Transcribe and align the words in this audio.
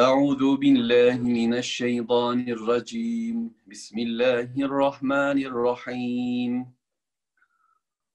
أعوذ 0.00 0.56
بالله 0.56 1.18
من 1.18 1.54
الشيطان 1.54 2.48
الرجيم. 2.48 3.50
بسم 3.66 3.98
الله 3.98 4.50
الرحمن 4.56 5.38
الرحيم. 5.50 6.72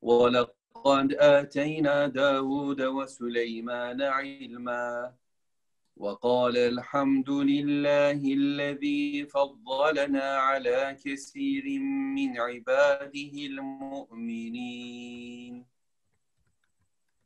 ولقد 0.01 1.13
آتينا 1.13 2.07
داود 2.07 2.81
وسليمان 2.81 4.01
علما. 4.01 5.13
وقال 5.97 6.57
الحمد 6.57 7.29
لله 7.29 8.33
الذي 8.33 9.25
فضلنا 9.25 10.37
على 10.37 10.97
كثير 11.05 11.79
من 12.15 12.39
عباده 12.39 13.35
المؤمنين. 13.51 14.95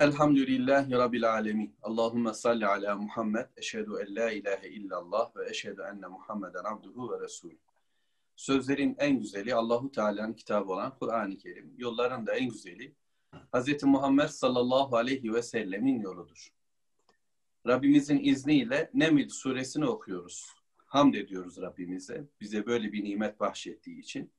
Elhamdülillahi 0.00 0.92
Rabbil 0.92 1.30
Alemin. 1.30 1.76
Allahümme 1.82 2.34
salli 2.34 2.66
ala 2.66 2.96
Muhammed. 2.96 3.46
Eşhedü 3.56 3.90
en 4.06 4.16
la 4.16 4.30
ilahe 4.30 4.68
illallah 4.68 5.36
ve 5.36 5.50
eşhedü 5.50 5.82
enne 5.92 6.06
Muhammeden 6.06 6.64
abduhu 6.64 7.12
ve 7.12 7.24
resulü. 7.24 7.58
Sözlerin 8.36 8.96
en 8.98 9.20
güzeli 9.20 9.54
Allahu 9.54 9.92
Teala'nın 9.92 10.32
kitabı 10.32 10.72
olan 10.72 10.98
Kur'an-ı 10.98 11.36
Kerim. 11.36 11.74
Yolların 11.78 12.26
da 12.26 12.34
en 12.34 12.48
güzeli 12.48 12.94
Hz. 13.54 13.82
Muhammed 13.82 14.28
sallallahu 14.28 14.96
aleyhi 14.96 15.34
ve 15.34 15.42
sellemin 15.42 16.00
yoludur. 16.00 16.52
Rabbimizin 17.66 18.18
izniyle 18.18 18.90
Neml 18.94 19.28
suresini 19.28 19.86
okuyoruz. 19.86 20.46
Hamd 20.76 21.14
ediyoruz 21.14 21.60
Rabbimize. 21.60 22.24
Bize 22.40 22.66
böyle 22.66 22.92
bir 22.92 23.04
nimet 23.04 23.40
bahşettiği 23.40 24.00
için. 24.00 24.30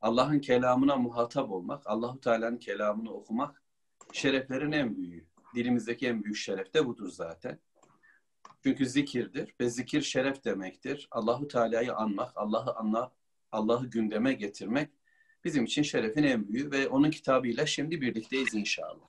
Allah'ın 0.00 0.38
kelamına 0.38 0.96
muhatap 0.96 1.50
olmak, 1.50 1.86
Allahu 1.86 2.20
Teala'nın 2.20 2.58
kelamını 2.58 3.12
okumak 3.12 3.62
şereflerin 4.12 4.72
en 4.72 4.96
büyüğü. 4.96 5.26
Dilimizdeki 5.54 6.06
en 6.06 6.24
büyük 6.24 6.36
şeref 6.36 6.74
de 6.74 6.86
budur 6.86 7.10
zaten. 7.10 7.58
Çünkü 8.62 8.86
zikirdir 8.86 9.54
ve 9.60 9.70
zikir 9.70 10.02
şeref 10.02 10.44
demektir. 10.44 11.08
Allahu 11.10 11.48
Teala'yı 11.48 11.94
anmak, 11.94 12.32
Allah'ı 12.36 12.74
anla, 12.76 13.12
Allah'ı 13.52 13.86
gündeme 13.86 14.32
getirmek 14.32 14.90
bizim 15.44 15.64
için 15.64 15.82
şerefin 15.82 16.22
en 16.22 16.48
büyüğü 16.48 16.70
ve 16.70 16.88
onun 16.88 17.10
kitabıyla 17.10 17.66
şimdi 17.66 18.00
birlikteyiz 18.00 18.54
inşallah. 18.54 19.06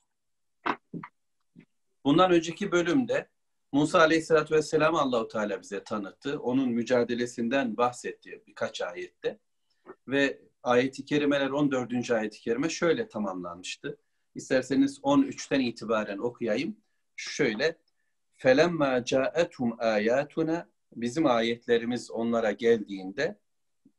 Bundan 2.04 2.32
önceki 2.32 2.72
bölümde 2.72 3.28
Musa 3.72 3.98
Aleyhisselatü 3.98 4.54
Vesselam'ı 4.54 5.00
Allahu 5.00 5.28
Teala 5.28 5.62
bize 5.62 5.84
tanıttı. 5.84 6.38
Onun 6.38 6.68
mücadelesinden 6.68 7.76
bahsetti 7.76 8.42
birkaç 8.46 8.80
ayette. 8.80 9.38
Ve 10.08 10.40
ayeti 10.62 11.04
kerimeler 11.04 11.50
14. 11.50 12.10
ayeti 12.10 12.40
kerime 12.40 12.68
şöyle 12.68 13.08
tamamlanmıştı. 13.08 13.98
İsterseniz 14.34 14.98
13'ten 14.98 15.60
itibaren 15.60 16.18
okuyayım. 16.18 16.76
Şöyle 17.16 17.76
felemma 18.36 19.04
ca'etum 19.04 19.76
ayatuna 19.78 20.68
bizim 20.96 21.26
ayetlerimiz 21.26 22.10
onlara 22.10 22.52
geldiğinde 22.52 23.38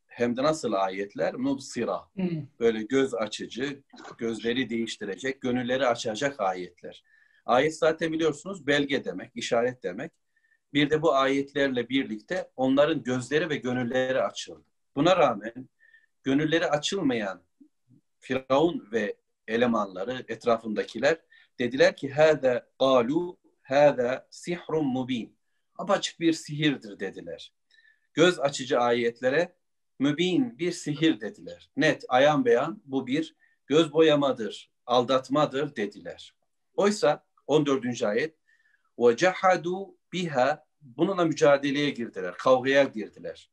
hem 0.08 0.38
de 0.38 0.44
nasıl 0.44 0.74
ayetler? 0.74 1.34
Mubsira. 1.34 2.10
Böyle 2.60 2.84
göz 2.84 3.14
açıcı, 3.14 3.84
gözleri 4.18 4.70
değiştirecek, 4.70 5.42
gönülleri 5.42 5.88
açacak 5.88 6.40
ayetler. 6.40 7.04
Ayet 7.46 7.78
zaten 7.78 8.14
biliyorsunuz 8.14 8.68
belge 8.68 9.04
demek, 9.04 9.32
işaret 9.36 9.84
demek. 9.84 10.12
Bir 10.74 10.90
de 10.90 11.02
bu 11.02 11.16
ayetlerle 11.16 11.90
birlikte 11.90 12.52
onların 12.56 13.04
gözleri 13.04 13.50
ve 13.50 13.56
gönülleri 13.56 14.22
açıldı. 14.22 14.66
Buna 14.96 15.18
rağmen 15.18 15.70
gönülleri 16.24 16.66
açılmayan 16.66 17.44
Firavun 18.20 18.90
ve 18.92 19.16
elemanları, 19.48 20.26
etrafındakiler 20.28 21.18
dediler 21.60 21.96
ki 21.96 22.10
hâze 22.10 22.66
galu 22.80 23.38
hâze 23.62 24.28
sihrun 24.30 24.86
mubin. 24.86 25.38
Apaçık 25.78 26.20
bir 26.20 26.34
sihirdir 26.34 27.00
dediler. 27.00 27.54
Göz 28.14 28.40
açıcı 28.40 28.80
ayetlere 28.80 29.56
mübin 30.00 30.60
bir 30.60 30.72
sihir 30.72 31.22
dediler. 31.22 31.70
Net, 31.78 32.06
ayan 32.10 32.46
beyan 32.46 32.82
bu 32.86 33.08
bir 33.08 33.36
göz 33.68 33.94
boyamadır, 33.94 34.72
aldatmadır 34.86 35.76
dediler. 35.76 36.36
Oysa 36.76 37.26
14. 37.48 38.04
ayet 38.04 38.36
ve 39.00 39.18
cehadu 39.18 39.96
biha 40.14 40.66
bununla 40.82 41.26
mücadeleye 41.26 41.90
girdiler, 41.90 42.34
kavgaya 42.38 42.84
girdiler. 42.84 43.50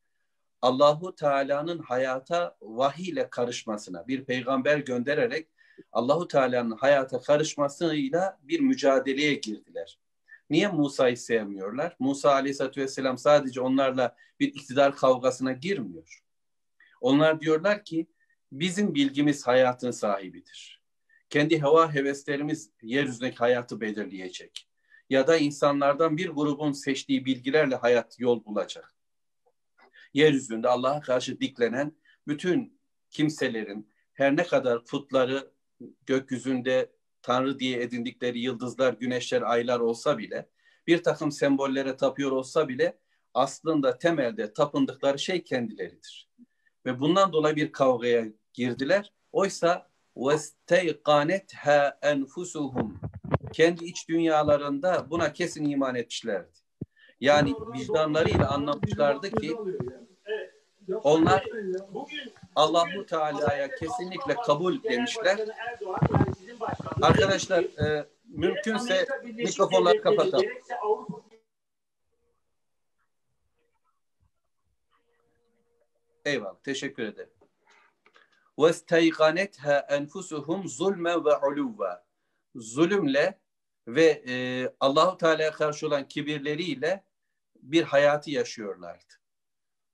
Allahu 0.63 1.15
Teala'nın 1.15 1.79
hayata 1.79 2.57
vahiy 2.61 3.09
ile 3.09 3.31
karışmasına 3.31 4.09
bir 4.09 4.25
peygamber 4.25 4.79
göndererek 4.79 5.49
Allahu 5.93 6.29
Teala'nın 6.29 6.77
hayata 6.77 7.21
karışmasıyla 7.21 8.39
bir 8.43 8.61
mücadeleye 8.61 9.35
girdiler. 9.35 9.99
Niye 10.51 10.69
Musa'yı 10.69 11.17
sevmiyorlar? 11.17 11.97
Musa 11.99 12.33
Aleyhisselatü 12.33 12.81
Vesselam 12.81 13.19
sadece 13.19 13.61
onlarla 13.61 14.17
bir 14.41 14.49
iktidar 14.49 14.97
kavgasına 14.97 15.53
girmiyor. 15.53 16.23
Onlar 17.01 17.41
diyorlar 17.41 17.85
ki 17.85 18.07
bizim 18.53 18.95
bilgimiz 18.95 19.47
hayatın 19.47 19.91
sahibidir. 19.91 20.83
Kendi 21.31 21.63
heva 21.63 21.95
heveslerimiz 21.95 22.71
yeryüzündeki 22.83 23.37
hayatı 23.37 23.81
belirleyecek. 23.81 24.69
Ya 25.11 25.27
da 25.27 25.37
insanlardan 25.37 26.17
bir 26.17 26.29
grubun 26.29 26.73
seçtiği 26.73 27.25
bilgilerle 27.25 27.77
hayat 27.77 28.21
yol 28.21 28.45
bulacak. 28.45 28.95
Yeryüzünde 30.15 30.69
Allah'a 30.69 31.01
karşı 31.01 31.41
diklenen 31.41 31.93
bütün 32.27 32.81
kimselerin 33.11 33.91
her 34.13 34.37
ne 34.37 34.47
kadar 34.47 34.85
putları 34.85 35.51
gökyüzünde 36.06 36.92
Tanrı 37.22 37.60
diye 37.60 37.82
edindikleri 37.82 38.40
yıldızlar, 38.40 38.94
güneşler, 38.94 39.42
aylar 39.42 39.80
olsa 39.80 40.18
bile, 40.18 40.50
bir 40.88 41.04
takım 41.04 41.32
sembollere 41.32 41.98
tapıyor 41.98 42.32
olsa 42.32 42.68
bile 42.68 42.98
aslında 43.34 43.98
temelde 43.98 44.54
tapındıkları 44.54 45.20
şey 45.20 45.44
kendileridir. 45.44 46.30
Ve 46.86 47.00
bundan 47.00 47.34
dolayı 47.34 47.56
bir 47.56 47.72
kavgaya 47.72 48.26
girdiler. 48.54 49.14
Oysa 49.32 49.90
وَاسْتَيْقَانَتْهَا 50.16 52.00
اَنْفُسُهُمْ 52.00 52.94
Kendi 53.54 53.86
iç 53.86 54.10
dünyalarında 54.10 55.10
buna 55.10 55.34
kesin 55.34 55.66
iman 55.66 55.96
etmişlerdi. 55.96 56.52
Yani 57.20 57.54
vicdanlarıyla 57.74 58.50
anlamışlardı 58.50 59.32
ki 59.32 59.58
onlar 61.04 61.46
Allahu 62.58 63.06
Teala'ya 63.06 63.76
kesinlikle 63.76 64.36
kabul 64.36 64.84
demişler. 64.84 65.40
Arkadaşlar 67.02 67.64
e, 67.64 68.08
mümkünse 68.26 69.08
mikrofonları 69.24 70.02
kapatalım. 70.02 70.50
Eyvallah. 76.26 76.56
Teşekkür 76.64 77.04
ederim. 77.04 77.34
وَاسْتَيْقَنَتْهَا 78.58 79.88
اَنْفُسُهُمْ 79.88 80.68
ظُلْمًا 80.68 81.14
وَعُلُوًّا 81.14 82.04
Zulümle 82.56 83.40
ve 83.88 84.24
e, 84.28 84.34
Allahu 84.80 85.18
Teala'ya 85.18 85.52
karşı 85.52 85.88
olan 85.88 86.08
kibirleriyle 86.08 87.04
bir 87.56 87.84
hayatı 87.84 88.32
yaşıyorlardı. 88.32 89.14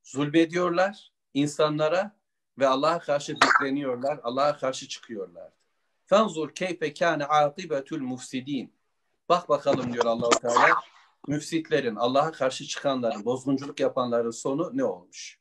Zulmediyorlar 0.04 1.14
insanlara 1.34 2.20
ve 2.59 2.67
Allah'a 2.67 2.99
karşı 2.99 3.37
dikleniyorlar, 3.37 4.21
Allah'a 4.23 4.57
karşı 4.57 4.89
çıkıyorlar. 4.89 5.53
Fenzur 6.07 6.55
keyfe 6.55 6.95
kâne 6.95 7.25
âkıbetul 7.25 8.01
mufsidin. 8.01 8.75
Bak 9.29 9.49
bakalım 9.49 9.93
diyor 9.93 10.05
Allahu 10.05 10.31
Teala. 10.31 10.75
Müfsitlerin, 11.29 11.97
Allah'a 11.97 12.33
karşı 12.33 12.65
çıkanların, 12.65 13.25
bozgunculuk 13.25 13.81
yapanların 13.81 14.31
sonu 14.31 14.71
ne 14.75 14.85
olmuş? 14.85 15.39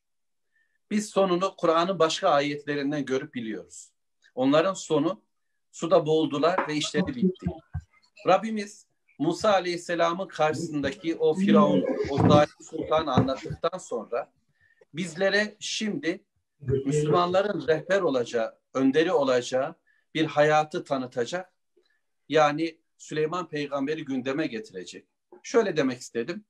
Biz 0.92 1.10
sonunu 1.10 1.56
Kur'an'ın 1.58 2.00
başka 2.00 2.30
ayetlerinden 2.30 3.06
görüp 3.06 3.34
biliyoruz. 3.34 3.90
Onların 4.36 4.74
sonu 4.74 5.22
suda 5.72 6.06
boğuldular 6.06 6.68
ve 6.68 6.76
işleri 6.76 7.16
bitti. 7.16 7.46
Rabbimiz 8.28 8.88
Musa 9.20 9.52
Aleyhisselam'ın 9.54 10.28
karşısındaki 10.28 11.16
o 11.16 11.34
Firavun, 11.34 11.86
o 12.10 12.18
zalim 12.18 12.56
sultanı 12.62 13.14
anlattıktan 13.14 13.78
sonra 13.78 14.32
bizlere 14.94 15.56
şimdi 15.60 16.24
Müslümanların 16.68 17.68
rehber 17.68 18.02
olacağı, 18.02 18.60
önderi 18.74 19.12
olacağı 19.12 19.76
bir 20.14 20.26
hayatı 20.26 20.84
tanıtacak. 20.84 21.54
Yani 22.30 22.80
Süleyman 22.98 23.50
peygamberi 23.50 24.06
gündeme 24.06 24.48
getirecek. 24.48 25.08
Şöyle 25.44 25.78
demek 25.78 26.00
istedim. 26.00 26.46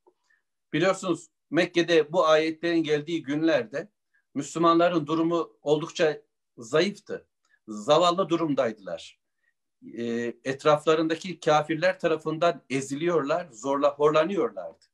Biliyorsunuz 0.73 1.29
Mekke'de 1.51 2.13
bu 2.13 2.25
ayetlerin 2.27 2.83
geldiği 2.83 3.23
günlerde 3.23 3.89
Müslümanların 4.33 5.07
durumu 5.07 5.57
oldukça 5.61 6.21
zayıftı. 6.57 7.27
Zavallı 7.67 8.29
durumdaydılar. 8.29 9.19
E, 9.97 10.03
etraflarındaki 10.43 11.39
kafirler 11.39 11.99
tarafından 11.99 12.61
eziliyorlar, 12.69 13.47
zorla 13.51 13.95
horlanıyorlardı. 13.95 14.85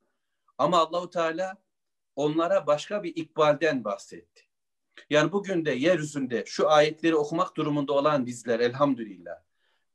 Ama 0.57 0.77
Allahu 0.77 1.09
Teala 1.09 1.57
onlara 2.15 2.67
başka 2.67 3.03
bir 3.03 3.15
ikbalden 3.15 3.83
bahsetti. 3.83 4.48
Yani 5.09 5.31
bugün 5.31 5.65
de 5.65 5.71
yeryüzünde 5.71 6.43
şu 6.45 6.69
ayetleri 6.69 7.15
okumak 7.15 7.57
durumunda 7.57 7.93
olan 7.93 8.25
bizler 8.25 8.59
elhamdülillah 8.59 9.49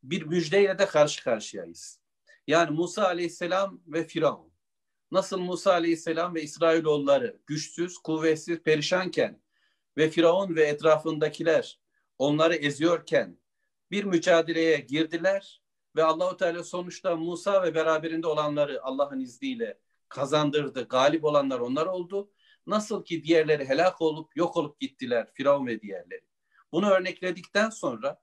bir 0.04 0.22
müjdeyle 0.22 0.78
de 0.78 0.86
karşı 0.86 1.24
karşıyayız. 1.24 2.00
Yani 2.46 2.70
Musa 2.70 3.04
aleyhisselam 3.04 3.80
ve 3.86 4.04
Firavun. 4.04 4.52
Nasıl 5.10 5.38
Musa 5.38 5.72
aleyhisselam 5.72 6.34
ve 6.34 6.42
İsrailoğulları 6.42 7.40
güçsüz, 7.46 7.98
kuvvetsiz, 7.98 8.58
perişanken 8.58 9.40
ve 9.96 10.10
Firavun 10.10 10.56
ve 10.56 10.62
etrafındakiler 10.62 11.80
onları 12.18 12.54
eziyorken 12.54 13.38
bir 13.90 14.04
mücadeleye 14.04 14.76
girdiler 14.76 15.62
ve 15.96 16.04
Allahu 16.04 16.36
Teala 16.36 16.64
sonuçta 16.64 17.16
Musa 17.16 17.62
ve 17.62 17.74
beraberinde 17.74 18.26
olanları 18.26 18.82
Allah'ın 18.82 19.20
izniyle 19.20 19.78
kazandırdı. 20.08 20.88
Galip 20.88 21.24
olanlar 21.24 21.60
onlar 21.60 21.86
oldu. 21.86 22.30
Nasıl 22.66 23.04
ki 23.04 23.24
diğerleri 23.24 23.68
helak 23.68 24.00
olup 24.02 24.36
yok 24.36 24.56
olup 24.56 24.80
gittiler 24.80 25.28
Firavun 25.34 25.66
ve 25.66 25.80
diğerleri. 25.80 26.24
Bunu 26.72 26.90
örnekledikten 26.90 27.70
sonra 27.70 28.22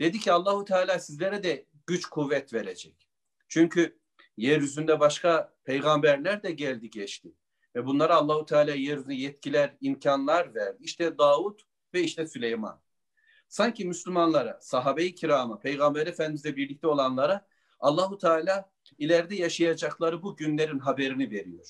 dedi 0.00 0.18
ki 0.18 0.32
Allahu 0.32 0.64
Teala 0.64 0.98
sizlere 0.98 1.42
de 1.42 1.66
güç 1.86 2.06
kuvvet 2.06 2.54
verecek. 2.54 3.08
Çünkü 3.48 3.98
yeryüzünde 4.36 5.00
başka 5.00 5.54
peygamberler 5.64 6.42
de 6.42 6.50
geldi 6.50 6.90
geçti. 6.90 7.32
Ve 7.74 7.86
bunlara 7.86 8.16
Allahu 8.16 8.46
Teala 8.46 8.74
yeryüzünde 8.74 9.14
yetkiler, 9.14 9.76
imkanlar 9.80 10.54
verdi. 10.54 10.78
İşte 10.80 11.18
Davut 11.18 11.62
ve 11.94 12.02
işte 12.02 12.26
Süleyman. 12.26 12.80
Sanki 13.48 13.84
Müslümanlara, 13.84 14.58
sahabe-i 14.60 15.14
kirama, 15.14 15.58
Peygamber 15.58 16.06
Efendimizle 16.06 16.56
birlikte 16.56 16.86
olanlara 16.86 17.46
Allahu 17.80 18.18
Teala 18.18 18.70
ileride 18.98 19.34
yaşayacakları 19.34 20.22
bu 20.22 20.36
günlerin 20.36 20.78
haberini 20.78 21.30
veriyor. 21.30 21.66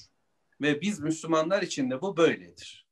Ve 0.62 0.82
biz 0.82 1.00
Müslümanlar 1.00 1.62
için 1.62 1.92
de 1.92 2.02
bu 2.02 2.18
böyledir. 2.18 2.88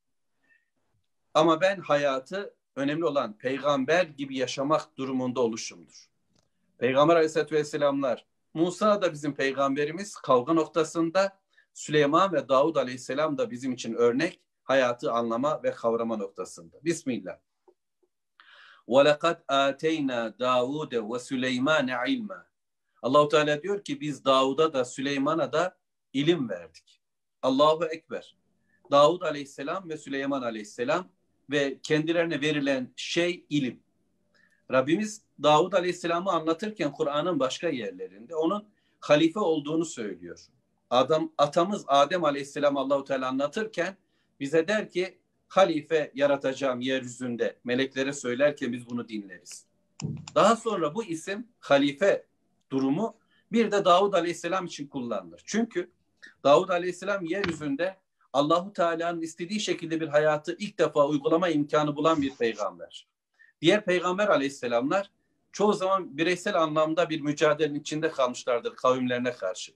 Ama 1.33 1.61
ben 1.61 1.79
hayatı 1.79 2.55
önemli 2.75 3.05
olan 3.05 3.37
peygamber 3.37 4.03
gibi 4.03 4.37
yaşamak 4.37 4.97
durumunda 4.97 5.41
oluşumdur. 5.41 6.09
Peygamber 6.77 7.15
Aleyhisselatü 7.15 7.55
Vesselamlar, 7.55 8.25
Musa 8.53 9.01
da 9.01 9.13
bizim 9.13 9.35
peygamberimiz 9.35 10.15
kavga 10.15 10.53
noktasında, 10.53 11.39
Süleyman 11.73 12.33
ve 12.33 12.49
Davud 12.49 12.75
Aleyhisselam 12.75 13.37
da 13.37 13.51
bizim 13.51 13.73
için 13.73 13.93
örnek, 13.93 14.41
hayatı 14.63 15.11
anlama 15.11 15.63
ve 15.63 15.71
kavrama 15.71 16.17
noktasında. 16.17 16.77
Bismillah. 16.83 17.37
وَلَقَدْ 18.87 19.45
آتَيْنَا 19.45 20.37
دَاوُودَ 20.37 20.93
وَسُلَيْمَانَ 20.95 21.91
عِلْمًا 21.91 22.43
Allahu 23.01 23.27
Teala 23.27 23.63
diyor 23.63 23.83
ki 23.83 24.01
biz 24.01 24.25
Davud'a 24.25 24.73
da 24.73 24.85
Süleyman'a 24.85 25.53
da 25.53 25.77
ilim 26.13 26.49
verdik. 26.49 26.94
Allahu 27.46 27.84
Ekber. 27.84 28.36
Davud 28.90 29.22
Aleyhisselam 29.22 29.88
ve 29.88 29.96
Süleyman 29.96 30.42
Aleyhisselam 30.42 31.08
ve 31.50 31.78
kendilerine 31.82 32.40
verilen 32.40 32.92
şey 32.96 33.44
ilim. 33.50 33.80
Rabbimiz 34.72 35.22
Davud 35.42 35.72
Aleyhisselam'ı 35.72 36.30
anlatırken 36.30 36.92
Kur'an'ın 36.92 37.40
başka 37.40 37.68
yerlerinde 37.68 38.34
onun 38.36 38.68
halife 39.00 39.40
olduğunu 39.40 39.84
söylüyor. 39.84 40.40
Adam 40.90 41.32
atamız 41.38 41.84
Adem 41.86 42.24
Aleyhisselam 42.24 42.76
Allahu 42.76 43.04
Teala 43.04 43.28
anlatırken 43.28 43.96
bize 44.40 44.68
der 44.68 44.90
ki 44.90 45.18
halife 45.48 46.12
yaratacağım 46.14 46.80
yeryüzünde 46.80 47.56
meleklere 47.64 48.12
söylerken 48.12 48.72
biz 48.72 48.90
bunu 48.90 49.08
dinleriz. 49.08 49.66
Daha 50.34 50.56
sonra 50.56 50.94
bu 50.94 51.04
isim 51.04 51.48
halife 51.58 52.26
durumu 52.70 53.16
bir 53.52 53.70
de 53.70 53.84
Davud 53.84 54.12
Aleyhisselam 54.12 54.66
için 54.66 54.86
kullanılır. 54.86 55.42
Çünkü 55.44 55.90
Davud 56.44 56.68
Aleyhisselam 56.68 57.24
yeryüzünde 57.24 57.96
Allahu 58.32 58.72
Teala'nın 58.72 59.20
istediği 59.22 59.60
şekilde 59.60 60.00
bir 60.00 60.08
hayatı 60.08 60.56
ilk 60.58 60.78
defa 60.78 61.06
uygulama 61.06 61.48
imkanı 61.48 61.96
bulan 61.96 62.22
bir 62.22 62.36
peygamber. 62.36 63.08
Diğer 63.60 63.84
peygamber 63.84 64.28
aleyhisselamlar 64.28 65.10
çoğu 65.52 65.72
zaman 65.72 66.18
bireysel 66.18 66.62
anlamda 66.62 67.10
bir 67.10 67.20
mücadelenin 67.20 67.80
içinde 67.80 68.10
kalmışlardır 68.10 68.76
kavimlerine 68.76 69.32
karşı. 69.32 69.72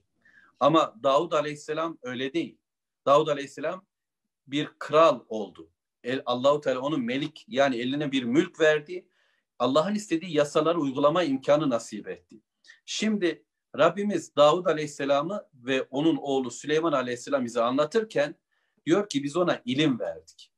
Ama 0.59 0.95
Davud 1.03 1.31
aleyhisselam 1.31 1.97
öyle 2.01 2.33
değil. 2.33 2.57
Davud 3.05 3.27
aleyhisselam 3.27 3.85
bir 4.47 4.69
kral 4.79 5.19
oldu. 5.27 5.69
El, 6.03 6.21
Allahu 6.25 6.61
Teala 6.61 6.79
onun 6.79 7.01
melik 7.01 7.45
yani 7.47 7.75
eline 7.75 8.11
bir 8.11 8.23
mülk 8.23 8.59
verdi. 8.59 9.07
Allah'ın 9.59 9.95
istediği 9.95 10.37
yasaları 10.37 10.79
uygulama 10.79 11.23
imkanı 11.23 11.69
nasip 11.69 12.07
etti. 12.07 12.41
Şimdi 12.85 13.43
Rabbimiz 13.77 14.35
Davud 14.35 14.65
Aleyhisselam'ı 14.65 15.47
ve 15.53 15.81
onun 15.81 16.15
oğlu 16.15 16.51
Süleyman 16.51 16.93
Aleyhisselam 16.93 17.45
bize 17.45 17.61
anlatırken 17.61 18.35
diyor 18.85 19.09
ki 19.09 19.23
biz 19.23 19.37
ona 19.37 19.61
ilim 19.65 19.99
verdik. 19.99 20.51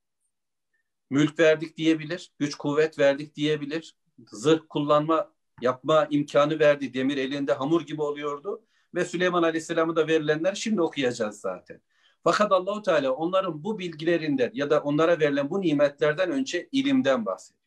Mülk 1.10 1.40
verdik 1.40 1.78
diyebilir, 1.78 2.32
güç 2.40 2.56
kuvvet 2.56 3.00
verdik 3.00 3.36
diyebilir, 3.36 3.96
zırh 4.32 4.62
kullanma 4.70 5.34
yapma 5.62 6.08
imkanı 6.10 6.60
verdi. 6.60 6.94
Demir 6.94 7.18
elinde 7.18 7.54
hamur 7.54 7.82
gibi 7.82 8.02
oluyordu 8.02 8.66
ve 8.96 9.06
Süleyman 9.06 9.44
Aleyhisselam'a 9.44 9.96
da 9.96 10.08
verilenler 10.08 10.56
şimdi 10.56 10.82
okuyacağız 10.82 11.40
zaten. 11.40 11.82
Fakat 12.24 12.52
Allahu 12.52 12.82
Teala 12.82 13.12
onların 13.12 13.64
bu 13.64 13.80
bilgilerinden 13.80 14.52
ya 14.54 14.70
da 14.70 14.80
onlara 14.80 15.20
verilen 15.20 15.50
bu 15.50 15.62
nimetlerden 15.62 16.32
önce 16.32 16.70
ilimden 16.72 17.26
bahsediyor. 17.26 17.64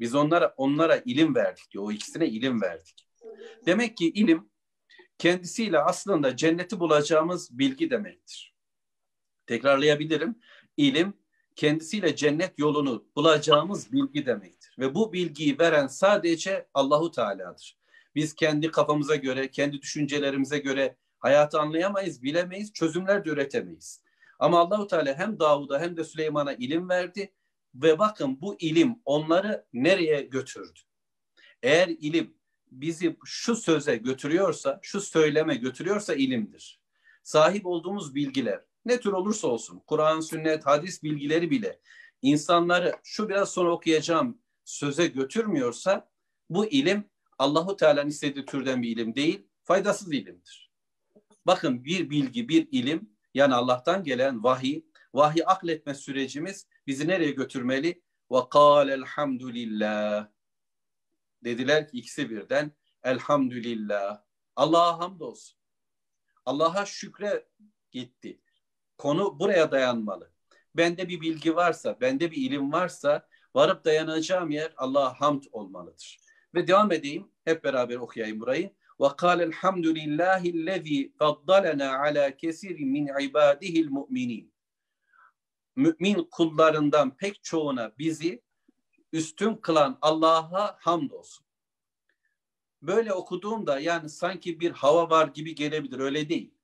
Biz 0.00 0.14
onlara 0.14 0.54
onlara 0.56 0.96
ilim 0.96 1.34
verdik 1.34 1.70
diyor. 1.70 1.84
O 1.84 1.92
ikisine 1.92 2.28
ilim 2.28 2.62
verdik. 2.62 3.08
Demek 3.66 3.96
ki 3.96 4.10
ilim 4.10 4.48
kendisiyle 5.18 5.78
aslında 5.78 6.36
cenneti 6.36 6.80
bulacağımız 6.80 7.58
bilgi 7.58 7.90
demektir. 7.90 8.54
Tekrarlayabilirim. 9.46 10.38
İlim 10.76 11.14
kendisiyle 11.56 12.16
cennet 12.16 12.58
yolunu 12.58 13.08
bulacağımız 13.16 13.92
bilgi 13.92 14.26
demektir. 14.26 14.74
Ve 14.78 14.94
bu 14.94 15.12
bilgiyi 15.12 15.58
veren 15.58 15.86
sadece 15.86 16.68
Allahu 16.74 17.10
Teala'dır. 17.10 17.78
Biz 18.14 18.34
kendi 18.34 18.70
kafamıza 18.70 19.16
göre, 19.16 19.50
kendi 19.50 19.82
düşüncelerimize 19.82 20.58
göre 20.58 20.96
hayatı 21.18 21.60
anlayamayız, 21.60 22.22
bilemeyiz, 22.22 22.72
çözümler 22.72 23.24
de 23.24 23.30
üretemeyiz. 23.30 24.02
Ama 24.38 24.60
Allahu 24.60 24.86
Teala 24.86 25.18
hem 25.18 25.38
Davud'a 25.38 25.80
hem 25.80 25.96
de 25.96 26.04
Süleyman'a 26.04 26.54
ilim 26.54 26.88
verdi 26.88 27.32
ve 27.74 27.98
bakın 27.98 28.40
bu 28.40 28.56
ilim 28.58 28.96
onları 29.04 29.66
nereye 29.72 30.20
götürdü? 30.20 30.80
Eğer 31.62 31.88
ilim 31.88 32.34
bizi 32.70 33.16
şu 33.24 33.56
söze 33.56 33.96
götürüyorsa, 33.96 34.78
şu 34.82 35.00
söyleme 35.00 35.54
götürüyorsa 35.54 36.14
ilimdir. 36.14 36.80
Sahip 37.22 37.66
olduğumuz 37.66 38.14
bilgiler 38.14 38.60
ne 38.84 39.00
tür 39.00 39.12
olursa 39.12 39.48
olsun, 39.48 39.82
Kur'an, 39.86 40.20
sünnet, 40.20 40.66
hadis 40.66 41.02
bilgileri 41.02 41.50
bile 41.50 41.80
insanları 42.22 42.92
şu 43.04 43.28
biraz 43.28 43.50
sonra 43.50 43.70
okuyacağım 43.72 44.38
söze 44.64 45.06
götürmüyorsa 45.06 46.10
bu 46.50 46.66
ilim 46.66 47.04
Allahu 47.38 47.76
Teala'nın 47.76 48.08
istediği 48.08 48.44
türden 48.44 48.82
bir 48.82 48.88
ilim 48.88 49.14
değil, 49.14 49.46
faydasız 49.64 50.12
ilimdir. 50.12 50.70
Bakın 51.46 51.84
bir 51.84 52.10
bilgi, 52.10 52.48
bir 52.48 52.68
ilim 52.70 53.10
yani 53.34 53.54
Allah'tan 53.54 54.04
gelen 54.04 54.44
vahiy, 54.44 54.82
vahiy 55.14 55.42
akletme 55.46 55.94
sürecimiz 55.94 56.66
bizi 56.86 57.08
nereye 57.08 57.30
götürmeli? 57.30 58.02
Ve 58.30 58.38
kâle 58.50 58.92
elhamdülillah 58.92 60.28
Dediler 61.44 61.88
ki 61.88 61.98
ikisi 61.98 62.30
birden 62.30 62.72
elhamdülillah. 63.02 64.22
Allah'a 64.56 64.98
hamdolsun. 64.98 65.58
Allah'a 66.44 66.86
şükre 66.86 67.48
gitti. 67.90 68.40
Konu 68.98 69.38
buraya 69.38 69.70
dayanmalı. 69.70 70.32
Bende 70.74 71.08
bir 71.08 71.20
bilgi 71.20 71.56
varsa, 71.56 72.00
bende 72.00 72.30
bir 72.30 72.36
ilim 72.36 72.72
varsa 72.72 73.28
varıp 73.54 73.84
dayanacağım 73.84 74.50
yer 74.50 74.74
Allah'a 74.76 75.20
hamd 75.20 75.42
olmalıdır. 75.52 76.18
Ve 76.54 76.66
devam 76.66 76.92
edeyim. 76.92 77.30
Hep 77.44 77.64
beraber 77.64 77.96
okuyayım 77.96 78.40
burayı. 78.40 78.74
Ve 79.00 79.06
kâle 79.16 79.42
elhamdülillâhillezî 79.42 81.12
faddalena 81.18 81.98
alâ 81.98 82.36
kesirin 82.36 82.88
min 82.88 83.08
ibâdihil 83.20 83.88
mu'minin. 83.88 84.52
Mümin 85.76 86.28
kullarından 86.30 87.16
pek 87.16 87.42
çoğuna 87.42 87.92
bizi 87.98 88.42
üstün 89.16 89.54
kılan 89.54 89.98
Allah'a 90.02 90.76
hamdolsun. 90.80 91.46
Böyle 92.82 93.12
okuduğumda 93.12 93.80
yani 93.80 94.08
sanki 94.08 94.60
bir 94.60 94.70
hava 94.70 95.10
var 95.10 95.28
gibi 95.28 95.54
gelebilir 95.54 95.98
öyle 95.98 96.28
değil. 96.28 96.54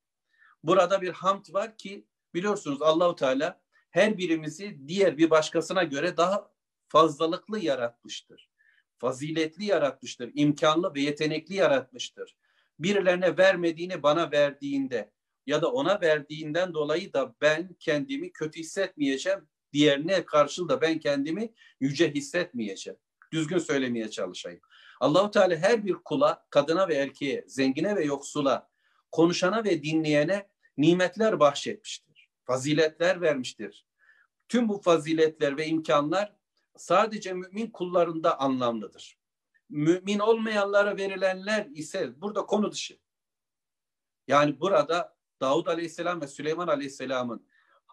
Burada 0.63 1.03
bir 1.03 1.13
hamd 1.13 1.55
var 1.55 1.77
ki 1.77 2.07
biliyorsunuz 2.35 2.83
Allahu 2.83 3.17
Teala 3.17 3.61
her 3.91 4.19
birimizi 4.19 4.79
diğer 4.89 5.19
bir 5.19 5.31
başkasına 5.31 5.85
göre 5.85 6.17
daha 6.17 6.51
fazlalıklı 6.89 7.59
yaratmıştır. 7.59 8.51
Faziletli 8.99 9.65
yaratmıştır, 9.65 10.31
imkanlı 10.35 10.95
ve 10.95 11.01
yetenekli 11.01 11.55
yaratmıştır. 11.55 12.37
Birilerine 12.79 13.39
vermediğini 13.39 14.03
bana 14.03 14.31
verdiğinde 14.31 15.13
ya 15.47 15.63
da 15.63 15.73
ona 15.73 16.01
verdiğinden 16.01 16.75
dolayı 16.75 17.13
da 17.13 17.35
ben 17.41 17.77
kendimi 17.79 18.33
kötü 18.33 18.61
hissetmeyeceğim 18.61 19.49
diğerine 19.73 20.25
karşı 20.25 20.69
da 20.69 20.81
ben 20.81 20.99
kendimi 20.99 21.53
yüce 21.81 22.15
hissetmeyeceğim. 22.15 22.99
Düzgün 23.33 23.59
söylemeye 23.59 24.11
çalışayım. 24.11 24.61
Allahu 25.01 25.31
Teala 25.31 25.57
her 25.57 25.85
bir 25.85 25.95
kula, 25.95 26.47
kadına 26.51 26.89
ve 26.89 26.95
erkeğe, 26.95 27.45
zengine 27.47 27.97
ve 27.97 28.05
yoksula, 28.05 28.71
konuşana 29.11 29.65
ve 29.65 29.83
dinleyene 29.83 30.49
nimetler 30.77 31.41
bahşetmiştir. 31.41 32.29
Faziletler 32.45 33.21
vermiştir. 33.21 33.87
Tüm 34.49 34.69
bu 34.69 34.81
faziletler 34.81 35.57
ve 35.57 35.67
imkanlar 35.67 36.37
sadece 36.77 37.33
mümin 37.33 37.71
kullarında 37.71 38.41
anlamlıdır. 38.41 39.19
Mümin 39.71 40.19
olmayanlara 40.19 40.97
verilenler 40.97 41.67
ise 41.67 42.21
burada 42.21 42.47
konu 42.47 42.73
dışı. 42.73 42.99
Yani 44.29 44.61
burada 44.61 45.17
Davud 45.41 45.67
Aleyhisselam 45.67 46.21
ve 46.21 46.27
Süleyman 46.27 46.69
Aleyhisselam'ın 46.69 47.47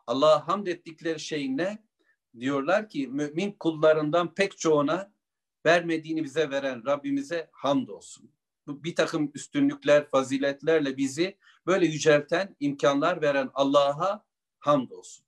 Allah'a 0.10 0.48
hamd 0.48 0.68
ettikleri 0.68 1.20
şey 1.20 1.58
ne? 1.58 1.84
Diyorlar 2.40 2.90
ki 2.90 3.08
mümin 3.08 3.52
kullarından 3.52 4.34
pek 4.34 4.58
çoğuna 4.58 5.14
vermediğini 5.66 6.24
bize 6.24 6.50
veren 6.50 6.86
Rabbimize 6.86 7.50
hamdolsun. 7.52 8.32
Bu 8.68 8.84
bir 8.84 8.96
takım 8.96 9.32
üstünlükler, 9.34 10.10
faziletlerle 10.10 10.98
bizi 10.98 11.38
böyle 11.68 11.86
yücelten 11.86 12.56
imkanlar 12.60 13.22
veren 13.22 13.50
Allah'a 13.54 14.26
hamdolsun. 14.60 15.26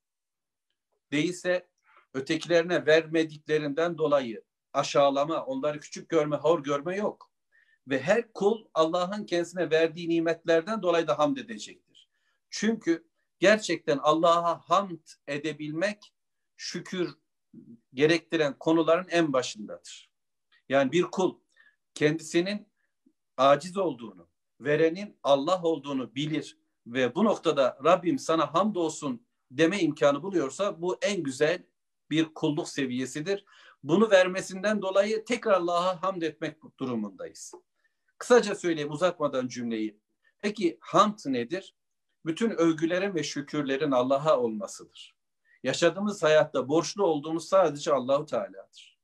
Değilse 1.11 1.67
ötekilerine 2.13 2.85
vermediklerinden 2.85 3.97
dolayı 3.97 4.43
aşağılama, 4.73 5.45
onları 5.45 5.79
küçük 5.79 6.09
görme, 6.09 6.35
hor 6.35 6.63
görme 6.63 6.95
yok. 6.95 7.31
Ve 7.87 8.01
her 8.01 8.33
kul 8.33 8.65
Allah'ın 8.73 9.25
kendisine 9.25 9.71
verdiği 9.71 10.09
nimetlerden 10.09 10.81
dolayı 10.81 11.07
da 11.07 11.19
hamd 11.19 11.37
edecektir. 11.37 12.09
Çünkü 12.49 13.10
gerçekten 13.41 13.97
Allah'a 13.97 14.59
hamd 14.59 15.07
edebilmek 15.27 16.13
şükür 16.57 17.15
gerektiren 17.93 18.59
konuların 18.59 19.07
en 19.09 19.33
başındadır. 19.33 20.11
Yani 20.69 20.91
bir 20.91 21.03
kul 21.03 21.39
kendisinin 21.93 22.67
aciz 23.37 23.77
olduğunu, 23.77 24.29
verenin 24.59 25.19
Allah 25.23 25.63
olduğunu 25.63 26.15
bilir 26.15 26.57
ve 26.87 27.15
bu 27.15 27.23
noktada 27.25 27.77
Rabbim 27.83 28.19
sana 28.19 28.53
hamdolsun 28.53 29.25
deme 29.51 29.79
imkanı 29.79 30.23
buluyorsa 30.23 30.81
bu 30.81 30.97
en 31.01 31.23
güzel 31.23 31.63
bir 32.09 32.33
kulluk 32.33 32.69
seviyesidir. 32.69 33.45
Bunu 33.83 34.11
vermesinden 34.11 34.81
dolayı 34.81 35.25
tekrar 35.25 35.51
Allah'a 35.51 36.03
hamd 36.03 36.21
etmek 36.21 36.57
durumundayız. 36.79 37.53
Kısaca 38.17 38.55
söyleyeyim 38.55 38.91
uzatmadan 38.91 39.47
cümleyi. 39.47 39.99
Peki 40.41 40.77
hamd 40.81 41.19
nedir? 41.25 41.75
Bütün 42.25 42.49
övgülerin 42.49 43.15
ve 43.15 43.23
şükürlerin 43.23 43.91
Allah'a 43.91 44.39
olmasıdır. 44.39 45.15
Yaşadığımız 45.63 46.23
hayatta 46.23 46.67
borçlu 46.67 47.03
olduğumuz 47.03 47.47
sadece 47.47 47.93
Allahu 47.93 48.25
Teala'dır. 48.25 48.99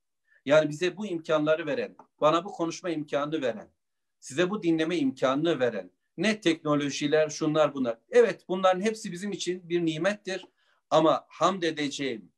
Yani 0.46 0.70
bize 0.70 0.98
bu 0.98 1.06
imkanları 1.06 1.66
veren, 1.66 1.96
bana 2.22 2.46
bu 2.46 2.52
konuşma 2.52 2.90
imkanını 2.90 3.42
veren, 3.42 3.72
size 4.20 4.50
bu 4.50 4.64
dinleme 4.64 4.98
imkanını 4.98 5.60
veren, 5.60 5.92
ne 6.18 6.42
teknolojiler, 6.42 7.30
şunlar 7.30 7.74
bunlar. 7.74 7.98
Evet 8.10 8.46
bunların 8.48 8.82
hepsi 8.82 9.12
bizim 9.12 9.32
için 9.32 9.70
bir 9.70 9.86
nimettir 9.86 10.46
ama 10.90 11.26
hamd 11.30 11.64
edeceğim, 11.64 12.32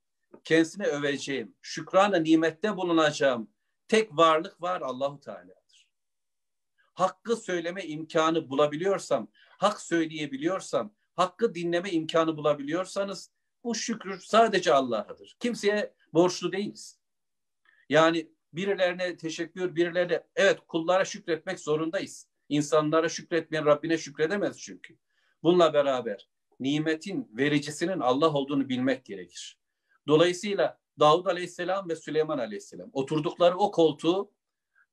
kendisine 0.43 0.85
öveceğim, 0.85 1.55
şükrana 1.61 2.17
nimette 2.17 2.77
bulunacağım 2.77 3.49
tek 3.87 4.17
varlık 4.17 4.61
var 4.61 4.81
Allahu 4.81 5.19
Teala'dır. 5.19 5.87
Hakkı 6.93 7.35
söyleme 7.35 7.83
imkanı 7.83 8.49
bulabiliyorsam, 8.49 9.27
hak 9.59 9.81
söyleyebiliyorsam, 9.81 10.93
hakkı 11.15 11.55
dinleme 11.55 11.91
imkanı 11.91 12.37
bulabiliyorsanız 12.37 13.31
bu 13.63 13.75
şükür 13.75 14.19
sadece 14.19 14.73
Allah'adır. 14.73 15.37
Kimseye 15.39 15.93
borçlu 16.13 16.51
değiliz. 16.51 16.99
Yani 17.89 18.31
birilerine 18.53 19.17
teşekkür, 19.17 19.75
birilerine 19.75 20.23
evet 20.35 20.59
kullara 20.67 21.05
şükretmek 21.05 21.59
zorundayız. 21.59 22.27
İnsanlara 22.49 23.09
şükretmeyen 23.09 23.65
Rabbine 23.65 23.97
şükredemez 23.97 24.59
çünkü. 24.59 24.97
Bununla 25.43 25.73
beraber 25.73 26.29
nimetin 26.59 27.29
vericisinin 27.37 27.99
Allah 27.99 28.33
olduğunu 28.33 28.69
bilmek 28.69 29.05
gerekir. 29.05 29.59
Dolayısıyla 30.07 30.79
Davud 30.99 31.25
Aleyhisselam 31.25 31.89
ve 31.89 31.95
Süleyman 31.95 32.37
Aleyhisselam 32.37 32.89
oturdukları 32.93 33.57
o 33.57 33.71
koltuğu 33.71 34.31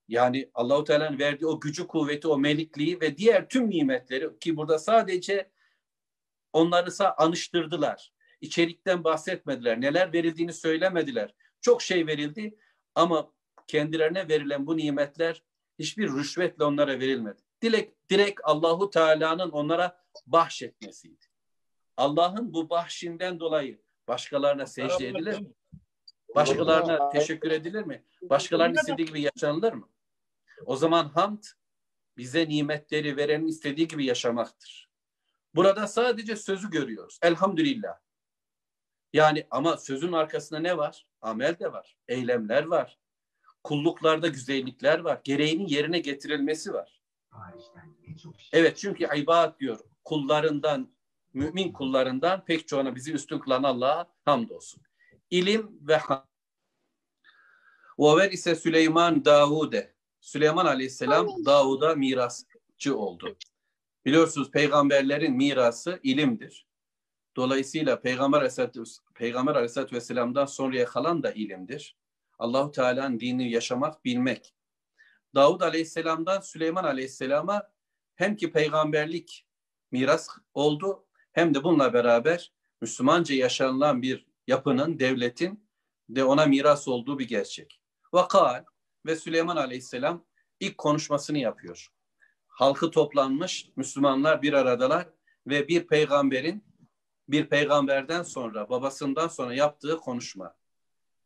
yani 0.08 0.50
Allahu 0.54 0.84
Teala'nın 0.84 1.18
verdiği 1.18 1.46
o 1.46 1.60
gücü, 1.60 1.86
kuvveti, 1.86 2.28
o 2.28 2.38
melikliği 2.38 3.00
ve 3.00 3.16
diğer 3.16 3.48
tüm 3.48 3.70
nimetleri 3.70 4.38
ki 4.38 4.56
burada 4.56 4.78
sadece 4.78 5.50
onları 6.52 7.04
anıştırdılar. 7.16 8.12
İçerikten 8.40 9.04
bahsetmediler. 9.04 9.80
Neler 9.80 10.12
verildiğini 10.12 10.52
söylemediler. 10.52 11.34
Çok 11.60 11.82
şey 11.82 12.06
verildi 12.06 12.58
ama 12.94 13.32
kendilerine 13.66 14.28
verilen 14.28 14.66
bu 14.66 14.76
nimetler 14.76 15.42
hiçbir 15.78 16.12
rüşvetle 16.12 16.64
onlara 16.64 17.00
verilmedi. 17.00 17.42
Direkt, 17.62 18.10
direkt 18.10 18.40
Allahu 18.44 18.90
Teala'nın 18.90 19.50
onlara 19.50 20.04
bahşetmesiydi. 20.26 21.24
Allah'ın 21.96 22.52
bu 22.52 22.70
bahşinden 22.70 23.40
dolayı 23.40 23.80
başkalarına 24.08 24.66
secde 24.66 25.08
edilir 25.08 25.40
mi? 25.40 25.52
Başkalarına 26.34 27.10
teşekkür 27.10 27.50
edilir 27.50 27.82
mi? 27.82 28.04
Başkalarının 28.22 28.76
istediği 28.76 29.06
gibi 29.06 29.20
yaşanılır 29.20 29.72
mı? 29.72 29.88
O 30.64 30.76
zaman 30.76 31.08
hamd 31.08 31.42
bize 32.16 32.48
nimetleri 32.48 33.16
verenin 33.16 33.46
istediği 33.46 33.88
gibi 33.88 34.04
yaşamaktır. 34.04 34.90
Burada 35.54 35.86
sadece 35.86 36.36
sözü 36.36 36.70
görüyoruz. 36.70 37.18
Elhamdülillah. 37.22 37.98
Yani 39.12 39.46
ama 39.50 39.76
sözün 39.76 40.12
arkasında 40.12 40.60
ne 40.60 40.76
var? 40.76 41.06
Amel 41.20 41.58
de 41.58 41.72
var. 41.72 41.96
Eylemler 42.08 42.64
var. 42.64 42.98
Kulluklarda 43.64 44.28
güzellikler 44.28 44.98
var. 44.98 45.20
Gereğinin 45.24 45.66
yerine 45.66 45.98
getirilmesi 45.98 46.72
var. 46.72 47.02
Evet 48.52 48.76
çünkü 48.76 49.08
ibadet 49.16 49.60
diyor. 49.60 49.80
Kullarından, 50.04 50.94
mümin 51.32 51.72
kullarından 51.72 52.44
pek 52.44 52.68
çoğuna 52.68 52.94
bizi 52.94 53.12
üstün 53.12 53.38
kılan 53.38 53.62
Allah'a 53.62 54.12
hamdolsun. 54.24 54.82
İlim 55.30 55.78
ve 55.80 55.96
hamd. 55.96 56.26
Ve 57.98 58.30
ise 58.30 58.54
Süleyman 58.54 59.24
Davud'e. 59.24 59.95
Süleyman 60.26 60.66
Aleyhisselam 60.66 61.44
Davud'a 61.44 61.94
mirasçı 61.94 62.96
oldu. 62.96 63.36
Biliyorsunuz 64.04 64.50
peygamberlerin 64.50 65.36
mirası 65.36 66.00
ilimdir. 66.02 66.66
Dolayısıyla 67.36 68.00
Peygamber 68.00 68.38
Aleyhisselatü, 68.38 68.82
Peygamber 69.14 69.54
Aleyhisselatü 69.54 69.96
Vesselam'dan 69.96 70.46
sonraya 70.46 70.84
kalan 70.84 71.22
da 71.22 71.32
ilimdir. 71.32 71.96
Allahu 72.38 72.70
Teala'nın 72.70 73.20
dinini 73.20 73.50
yaşamak, 73.50 74.04
bilmek. 74.04 74.54
Davud 75.34 75.60
Aleyhisselam'dan 75.60 76.40
Süleyman 76.40 76.84
Aleyhisselam'a 76.84 77.72
hem 78.14 78.36
ki 78.36 78.52
peygamberlik 78.52 79.46
miras 79.90 80.28
oldu 80.54 81.06
hem 81.32 81.54
de 81.54 81.64
bununla 81.64 81.92
beraber 81.92 82.52
Müslümanca 82.80 83.34
yaşanılan 83.34 84.02
bir 84.02 84.26
yapının, 84.46 84.98
devletin 84.98 85.68
de 86.08 86.24
ona 86.24 86.46
miras 86.46 86.88
olduğu 86.88 87.18
bir 87.18 87.28
gerçek. 87.28 87.80
Vakal 88.12 88.64
ve 89.06 89.16
Süleyman 89.16 89.56
Aleyhisselam 89.56 90.24
ilk 90.60 90.78
konuşmasını 90.78 91.38
yapıyor. 91.38 91.88
Halkı 92.48 92.90
toplanmış, 92.90 93.70
Müslümanlar 93.76 94.42
bir 94.42 94.52
aradalar 94.52 95.08
ve 95.46 95.68
bir 95.68 95.86
peygamberin 95.86 96.64
bir 97.28 97.48
peygamberden 97.48 98.22
sonra, 98.22 98.68
babasından 98.68 99.28
sonra 99.28 99.54
yaptığı 99.54 99.96
konuşma. 99.96 100.54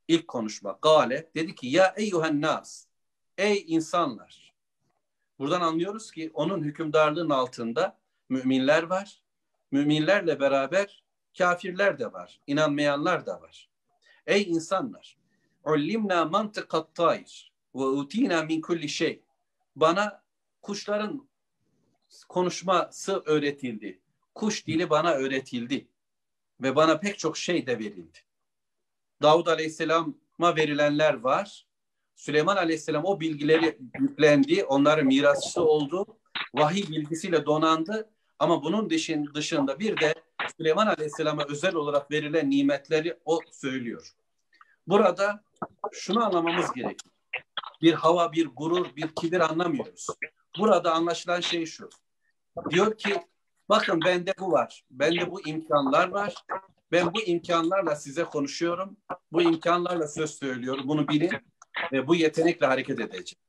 İlk 0.09 0.29
konuşma. 0.29 0.79
Gale 0.83 1.31
dedi 1.35 1.55
ki 1.55 1.67
ya 1.67 1.95
eyyuhen 1.97 2.41
nas. 2.41 2.87
Ey 3.39 3.65
insanlar. 3.67 4.55
Buradan 5.39 5.61
anlıyoruz 5.61 6.11
ki 6.11 6.31
onun 6.35 6.63
hükümdarlığının 6.63 7.31
altında 7.31 7.99
müminler 8.29 8.83
var. 8.83 9.23
Müminlerle 9.71 10.41
beraber 10.41 11.05
kafirler 11.39 11.99
de 11.99 12.13
var. 12.13 12.41
inanmayanlar 12.47 13.27
da 13.27 13.41
var. 13.41 13.71
Ey 14.27 14.43
insanlar. 14.43 15.19
Ullimna 15.65 16.25
mantıkat 16.25 16.95
tayr 16.95 17.50
ve 17.75 17.83
utina 17.83 18.43
min 18.43 18.61
kulli 18.61 18.89
şey. 18.89 19.23
Bana 19.77 20.23
kuşların 20.63 21.29
konuşması 22.29 23.23
öğretildi. 23.27 24.01
Kuş 24.35 24.67
dili 24.67 24.91
bana 24.91 25.13
öğretildi 25.13 25.89
ve 26.61 26.77
bana 26.77 27.01
pek 27.01 27.19
çok 27.19 27.37
şey 27.37 27.67
de 27.67 27.79
verildi. 27.79 28.19
Davud 29.23 29.47
Aleyhisselam'a 29.47 30.57
verilenler 30.57 31.15
var. 31.15 31.67
Süleyman 32.17 32.57
Aleyhisselam 32.57 33.05
o 33.05 33.21
bilgileri 33.21 33.79
yüklendi, 33.99 34.65
onların 34.65 35.07
mirasçısı 35.07 35.65
oldu. 35.65 36.07
Vahiy 36.55 36.89
bilgisiyle 36.89 37.47
donandı. 37.47 38.11
Ama 38.39 38.63
bunun 38.63 38.91
dışında 39.35 39.79
bir 39.79 40.01
de 40.01 40.15
Süleyman 40.57 40.87
Aleyhisselam'a 40.87 41.45
özel 41.45 41.75
olarak 41.75 42.11
verilen 42.11 42.51
nimetleri 42.51 43.19
o 43.25 43.41
söylüyor. 43.51 44.13
Burada 44.87 45.45
şunu 45.93 46.25
anlamamız 46.25 46.73
gerekir. 46.73 47.10
Bir 47.83 47.93
hava, 47.93 48.33
bir 48.33 48.47
gurur, 48.47 48.97
bir 48.97 49.09
kibir 49.09 49.41
anlamıyoruz. 49.41 50.07
Burada 50.59 50.93
anlaşılan 50.93 51.41
şey 51.41 51.67
şu. 51.67 51.89
Diyor 52.71 52.99
ki 52.99 53.23
bakın 53.69 54.01
bende 54.05 54.35
bu 54.41 54.53
var. 54.53 54.85
Bende 54.91 55.31
bu 55.31 55.49
imkanlar 55.49 56.09
var. 56.09 56.35
Ben 56.93 57.15
bu 57.15 57.23
imkanlarla 57.23 57.97
size 57.97 58.25
konuşuyorum. 58.25 58.97
Bu 59.33 59.43
imkanlarla 59.43 60.09
söz 60.09 60.31
söylüyorum. 60.31 60.89
Bunu 60.89 61.09
bilin 61.09 61.33
ve 61.93 62.07
bu 62.07 62.15
yetenekle 62.15 62.67
hareket 62.67 63.01
edeceğim. 63.01 63.43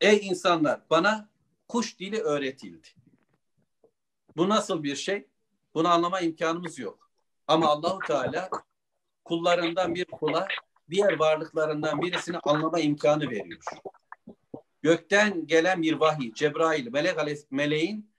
Ey 0.00 0.28
insanlar 0.28 0.80
bana 0.90 1.28
kuş 1.68 1.98
dili 1.98 2.18
öğretildi. 2.18 2.88
Bu 4.36 4.48
nasıl 4.48 4.82
bir 4.82 4.96
şey? 4.96 5.26
Bunu 5.74 5.88
anlama 5.88 6.20
imkanımız 6.20 6.78
yok. 6.78 7.10
Ama 7.46 7.68
Allahu 7.68 7.98
Teala 8.06 8.50
kullarından 9.24 9.94
bir 9.94 10.04
kula 10.04 10.48
diğer 10.90 11.18
varlıklarından 11.18 12.02
birisini 12.02 12.38
anlama 12.38 12.80
imkanı 12.80 13.30
veriyor. 13.30 13.60
Gökten 14.82 15.46
gelen 15.46 15.82
bir 15.82 15.92
vahiy, 15.92 16.32
Cebrail, 16.32 16.92
melek 16.92 17.50
meleğin 17.50 18.10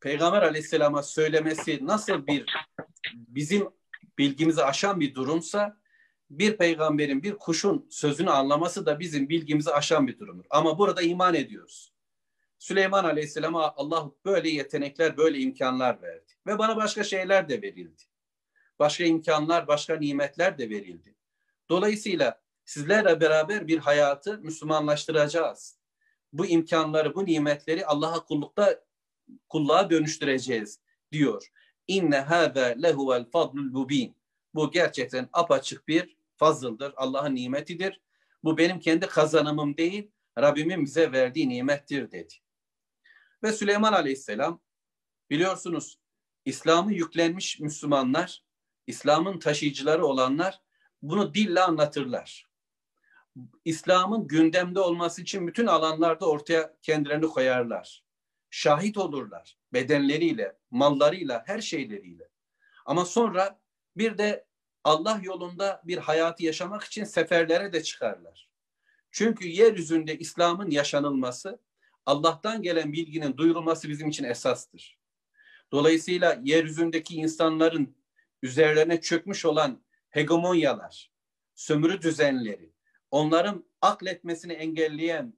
Peygamber 0.00 0.42
aleyhisselama 0.42 1.02
söylemesi 1.02 1.86
nasıl 1.86 2.26
bir 2.26 2.44
bizim 3.14 3.68
bilgimizi 4.18 4.64
aşan 4.64 5.00
bir 5.00 5.14
durumsa 5.14 5.76
bir 6.30 6.56
peygamberin 6.56 7.22
bir 7.22 7.34
kuşun 7.34 7.86
sözünü 7.90 8.30
anlaması 8.30 8.86
da 8.86 9.00
bizim 9.00 9.28
bilgimizi 9.28 9.72
aşan 9.72 10.06
bir 10.06 10.18
durumdur. 10.18 10.44
Ama 10.50 10.78
burada 10.78 11.02
iman 11.02 11.34
ediyoruz. 11.34 11.92
Süleyman 12.58 13.04
Aleyhisselam'a 13.04 13.74
Allah 13.76 14.10
böyle 14.24 14.48
yetenekler, 14.48 15.16
böyle 15.16 15.38
imkanlar 15.38 16.02
verdi. 16.02 16.32
Ve 16.46 16.58
bana 16.58 16.76
başka 16.76 17.04
şeyler 17.04 17.48
de 17.48 17.62
verildi. 17.62 18.02
Başka 18.78 19.04
imkanlar, 19.04 19.66
başka 19.66 19.96
nimetler 19.96 20.58
de 20.58 20.70
verildi. 20.70 21.11
Dolayısıyla 21.72 22.40
sizlerle 22.64 23.20
beraber 23.20 23.66
bir 23.66 23.78
hayatı 23.78 24.38
Müslümanlaştıracağız. 24.38 25.78
Bu 26.32 26.46
imkanları, 26.46 27.14
bu 27.14 27.26
nimetleri 27.26 27.86
Allah'a 27.86 28.24
kullukta 28.24 28.84
kulluğa 29.48 29.90
dönüştüreceğiz 29.90 30.80
diyor. 31.12 31.52
İnne 31.88 32.20
hâzâ 32.20 32.64
lehuvel 32.64 33.30
fadlul 33.30 33.70
mubin. 33.72 34.16
Bu 34.54 34.70
gerçekten 34.70 35.28
apaçık 35.32 35.88
bir 35.88 36.16
fazıldır. 36.36 36.92
Allah'ın 36.96 37.34
nimetidir. 37.34 38.00
Bu 38.44 38.58
benim 38.58 38.80
kendi 38.80 39.06
kazanımım 39.06 39.76
değil, 39.76 40.10
Rabbimin 40.38 40.84
bize 40.84 41.12
verdiği 41.12 41.48
nimettir 41.48 42.10
dedi. 42.10 42.34
Ve 43.42 43.52
Süleyman 43.52 43.92
Aleyhisselam 43.92 44.60
biliyorsunuz 45.30 45.98
İslam'ı 46.44 46.92
yüklenmiş 46.94 47.60
Müslümanlar, 47.60 48.44
İslam'ın 48.86 49.38
taşıyıcıları 49.38 50.06
olanlar 50.06 50.60
bunu 51.02 51.34
dille 51.34 51.60
anlatırlar. 51.60 52.46
İslam'ın 53.64 54.28
gündemde 54.28 54.80
olması 54.80 55.22
için 55.22 55.46
bütün 55.46 55.66
alanlarda 55.66 56.26
ortaya 56.26 56.74
kendilerini 56.82 57.26
koyarlar. 57.26 58.04
Şahit 58.50 58.98
olurlar 58.98 59.56
bedenleriyle, 59.72 60.56
mallarıyla, 60.70 61.42
her 61.46 61.60
şeyleriyle. 61.60 62.28
Ama 62.86 63.04
sonra 63.04 63.60
bir 63.96 64.18
de 64.18 64.44
Allah 64.84 65.20
yolunda 65.22 65.82
bir 65.84 65.98
hayatı 65.98 66.44
yaşamak 66.44 66.84
için 66.84 67.04
seferlere 67.04 67.72
de 67.72 67.82
çıkarlar. 67.82 68.48
Çünkü 69.10 69.48
yeryüzünde 69.48 70.18
İslam'ın 70.18 70.70
yaşanılması, 70.70 71.58
Allah'tan 72.06 72.62
gelen 72.62 72.92
bilginin 72.92 73.36
duyurulması 73.36 73.88
bizim 73.88 74.08
için 74.08 74.24
esastır. 74.24 74.98
Dolayısıyla 75.72 76.40
yeryüzündeki 76.42 77.14
insanların 77.14 77.96
üzerlerine 78.42 79.00
çökmüş 79.00 79.44
olan 79.44 79.82
hegemonyalar, 80.12 81.10
sömürü 81.54 82.02
düzenleri, 82.02 82.72
onların 83.10 83.64
akletmesini 83.80 84.52
engelleyen 84.52 85.34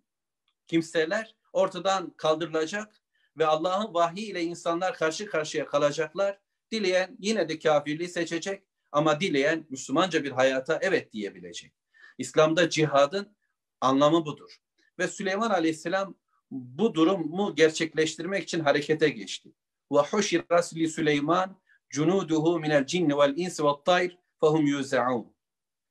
kimseler 0.66 1.36
ortadan 1.52 2.10
kaldırılacak 2.16 3.00
ve 3.38 3.46
Allah'ın 3.46 3.94
vahiy 3.94 4.30
ile 4.30 4.42
insanlar 4.42 4.94
karşı 4.94 5.26
karşıya 5.26 5.66
kalacaklar. 5.66 6.38
Dileyen 6.70 7.16
yine 7.18 7.48
de 7.48 7.58
kafirliği 7.58 8.08
seçecek 8.08 8.62
ama 8.92 9.20
dileyen 9.20 9.66
Müslümanca 9.70 10.24
bir 10.24 10.30
hayata 10.30 10.78
evet 10.82 11.12
diyebilecek. 11.12 11.72
İslam'da 12.18 12.70
cihadın 12.70 13.36
anlamı 13.80 14.24
budur. 14.26 14.60
Ve 14.98 15.08
Süleyman 15.08 15.50
Aleyhisselam 15.50 16.14
bu 16.50 16.94
durumu 16.94 17.54
gerçekleştirmek 17.54 18.42
için 18.42 18.60
harekete 18.60 19.08
geçti. 19.08 19.52
Ve 19.92 19.98
huşiras 19.98 20.74
li 20.74 20.88
Süleyman 20.88 21.60
cunuduhu 21.90 22.60
minel 22.60 22.86
cinni 22.86 23.18
vel 23.18 23.34
insi 23.36 23.64
ve 23.64 23.68
tayr 23.84 24.18
fehum 24.44 24.66
yuzaun. 24.66 25.34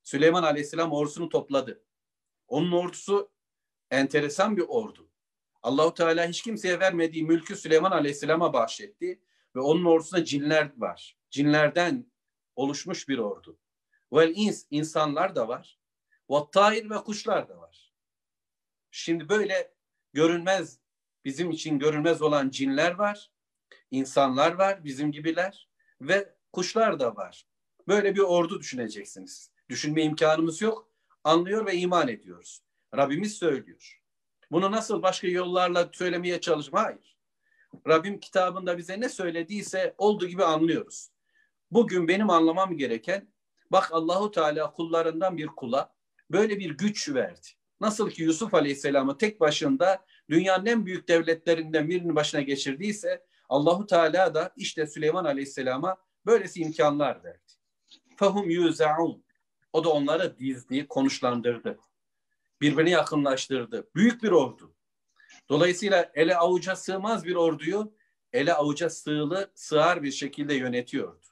Süleyman 0.03 0.43
Aleyhisselam 0.43 0.91
ordusunu 0.91 1.29
topladı. 1.29 1.83
Onun 2.47 2.71
ordusu 2.71 3.31
enteresan 3.91 4.57
bir 4.57 4.65
ordu. 4.67 5.09
Allahu 5.63 5.93
Teala 5.93 6.27
hiç 6.27 6.41
kimseye 6.41 6.79
vermediği 6.79 7.23
mülkü 7.23 7.55
Süleyman 7.55 7.91
Aleyhisselam'a 7.91 8.53
bahşetti 8.53 9.21
ve 9.55 9.59
onun 9.59 9.85
ordusunda 9.85 10.25
cinler 10.25 10.71
var. 10.77 11.17
Cinlerden 11.29 12.11
oluşmuş 12.55 13.09
bir 13.09 13.17
ordu. 13.17 13.59
Vel 14.13 14.33
ins 14.35 14.65
insanlar 14.71 15.35
da 15.35 15.47
var. 15.47 15.79
Ve 16.29 16.35
tair 16.51 16.89
ve 16.89 16.95
kuşlar 16.95 17.49
da 17.49 17.57
var. 17.57 17.93
Şimdi 18.91 19.29
böyle 19.29 19.73
görünmez 20.13 20.79
bizim 21.25 21.51
için 21.51 21.79
görünmez 21.79 22.21
olan 22.21 22.49
cinler 22.49 22.91
var. 22.91 23.31
insanlar 23.91 24.51
var 24.51 24.83
bizim 24.83 25.11
gibiler 25.11 25.69
ve 26.01 26.35
kuşlar 26.53 26.99
da 26.99 27.15
var. 27.15 27.47
Böyle 27.87 28.15
bir 28.15 28.19
ordu 28.19 28.59
düşüneceksiniz. 28.59 29.49
Düşünme 29.69 30.03
imkanımız 30.03 30.61
yok. 30.61 30.89
Anlıyor 31.23 31.65
ve 31.65 31.75
iman 31.75 32.07
ediyoruz. 32.07 32.61
Rabbimiz 32.95 33.33
söylüyor. 33.33 34.01
Bunu 34.51 34.71
nasıl 34.71 35.01
başka 35.01 35.27
yollarla 35.27 35.89
söylemeye 35.93 36.41
çalışma? 36.41 36.83
Hayır. 36.83 37.17
Rabbim 37.87 38.19
kitabında 38.19 38.77
bize 38.77 38.99
ne 38.99 39.09
söylediyse 39.09 39.95
olduğu 39.97 40.27
gibi 40.27 40.43
anlıyoruz. 40.43 41.09
Bugün 41.71 42.07
benim 42.07 42.29
anlamam 42.29 42.77
gereken 42.77 43.27
bak 43.71 43.89
Allahu 43.91 44.31
Teala 44.31 44.71
kullarından 44.71 45.37
bir 45.37 45.47
kula 45.47 45.93
böyle 46.31 46.59
bir 46.59 46.69
güç 46.69 47.09
verdi. 47.09 47.47
Nasıl 47.81 48.09
ki 48.09 48.23
Yusuf 48.23 48.53
Aleyhisselam'ı 48.53 49.17
tek 49.17 49.39
başında 49.39 50.05
dünyanın 50.29 50.65
en 50.65 50.85
büyük 50.85 51.07
devletlerinden 51.07 51.89
birinin 51.89 52.15
başına 52.15 52.41
geçirdiyse 52.41 53.25
Allahu 53.49 53.87
Teala 53.87 54.33
da 54.33 54.53
işte 54.57 54.87
Süleyman 54.87 55.25
Aleyhisselam'a 55.25 55.97
böylesi 56.25 56.61
imkanlar 56.61 57.23
verdi. 57.23 57.53
Fahum 58.15 58.49
yuzaun. 58.49 59.23
O 59.73 59.83
da 59.83 59.89
onları 59.89 60.39
dizdi, 60.39 60.87
konuşlandırdı. 60.87 61.79
Birbirini 62.61 62.89
yakınlaştırdı. 62.89 63.89
Büyük 63.95 64.23
bir 64.23 64.31
ordu. 64.31 64.75
Dolayısıyla 65.49 66.11
ele 66.13 66.37
avuca 66.37 66.75
sığmaz 66.75 67.25
bir 67.25 67.35
orduyu 67.35 67.93
ele 68.33 68.53
avuca 68.53 68.89
sığılı, 68.89 69.51
sığar 69.55 70.03
bir 70.03 70.11
şekilde 70.11 70.53
yönetiyordu. 70.53 71.25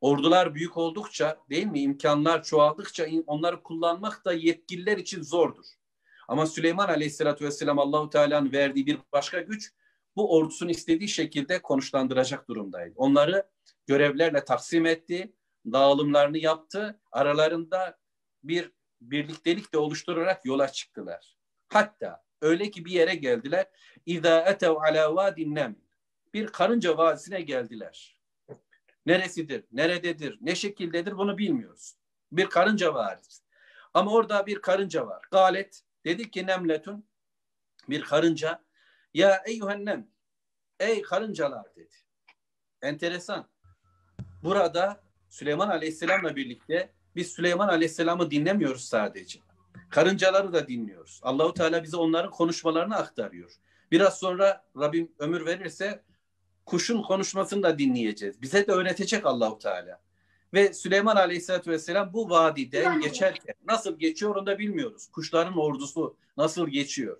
Ordular 0.00 0.54
büyük 0.54 0.76
oldukça 0.76 1.38
değil 1.50 1.66
mi 1.66 1.80
imkanlar 1.80 2.42
çoğaldıkça 2.42 3.06
onları 3.26 3.62
kullanmak 3.62 4.24
da 4.24 4.32
yetkililer 4.32 4.98
için 4.98 5.22
zordur. 5.22 5.64
Ama 6.28 6.46
Süleyman 6.46 6.88
Aleyhisselatü 6.88 7.44
Vesselam 7.44 7.78
Allahu 7.78 8.10
Teala'nın 8.10 8.52
verdiği 8.52 8.86
bir 8.86 8.98
başka 9.12 9.40
güç 9.40 9.72
bu 10.16 10.36
ordusunu 10.36 10.70
istediği 10.70 11.08
şekilde 11.08 11.62
konuşlandıracak 11.62 12.48
durumdaydı. 12.48 12.94
Onları 12.96 13.48
görevlerle 13.86 14.44
taksim 14.44 14.86
etti, 14.86 15.32
dağılımlarını 15.72 16.38
yaptı. 16.38 17.00
Aralarında 17.12 17.98
bir 18.44 18.72
birliktelik 19.00 19.72
de 19.72 19.78
oluşturarak 19.78 20.44
yola 20.44 20.68
çıktılar. 20.68 21.36
Hatta 21.68 22.24
öyle 22.42 22.70
ki 22.70 22.84
bir 22.84 22.90
yere 22.90 23.14
geldiler. 23.14 23.66
İza 24.06 24.40
etev 24.40 24.76
ala 24.76 25.14
vadin 25.14 25.78
Bir 26.34 26.46
karınca 26.46 26.98
vadisine 26.98 27.40
geldiler. 27.40 28.18
Neresidir, 29.06 29.64
nerededir, 29.72 30.38
ne 30.40 30.54
şekildedir 30.54 31.16
bunu 31.16 31.38
bilmiyoruz. 31.38 31.94
Bir 32.32 32.46
karınca 32.46 32.94
var. 32.94 33.20
Ama 33.94 34.12
orada 34.12 34.46
bir 34.46 34.62
karınca 34.62 35.06
var. 35.06 35.22
Galet 35.30 35.82
dedi 36.04 36.30
ki 36.30 36.46
nemletun 36.46 37.08
bir 37.88 38.02
karınca 38.02 38.64
ya 39.14 39.42
eyyühennem 39.46 40.08
ey 40.80 41.02
karıncalar 41.02 41.76
dedi. 41.76 41.94
Enteresan. 42.82 43.48
Burada 44.42 45.00
Süleyman 45.34 45.68
Aleyhisselam'la 45.68 46.36
birlikte 46.36 46.90
biz 47.16 47.32
Süleyman 47.32 47.68
Aleyhisselam'ı 47.68 48.30
dinlemiyoruz 48.30 48.84
sadece. 48.84 49.38
Karıncaları 49.90 50.52
da 50.52 50.68
dinliyoruz. 50.68 51.20
Allahu 51.22 51.54
Teala 51.54 51.82
bize 51.82 51.96
onların 51.96 52.30
konuşmalarını 52.30 52.96
aktarıyor. 52.96 53.52
Biraz 53.90 54.18
sonra 54.18 54.64
Rabbim 54.78 55.12
ömür 55.18 55.46
verirse 55.46 56.02
kuşun 56.66 57.02
konuşmasını 57.02 57.62
da 57.62 57.78
dinleyeceğiz. 57.78 58.42
Bize 58.42 58.66
de 58.66 58.72
öğretecek 58.72 59.26
Allahu 59.26 59.58
Teala. 59.58 60.00
Ve 60.52 60.72
Süleyman 60.74 61.16
Aleyhisselatü 61.16 61.70
Vesselam 61.70 62.12
bu 62.12 62.30
vadiden 62.30 63.00
geçerken 63.00 63.54
nasıl 63.66 63.98
geçiyor 63.98 64.36
onu 64.36 64.46
da 64.46 64.58
bilmiyoruz. 64.58 65.06
Kuşların 65.12 65.58
ordusu 65.58 66.16
nasıl 66.36 66.68
geçiyor? 66.68 67.18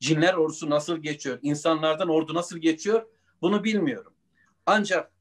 Cinler 0.00 0.34
ordusu 0.34 0.70
nasıl 0.70 0.96
geçiyor? 0.96 1.38
İnsanlardan 1.42 2.08
ordu 2.08 2.34
nasıl 2.34 2.58
geçiyor? 2.58 3.06
Bunu 3.42 3.64
bilmiyorum. 3.64 4.12
Ancak 4.66 5.12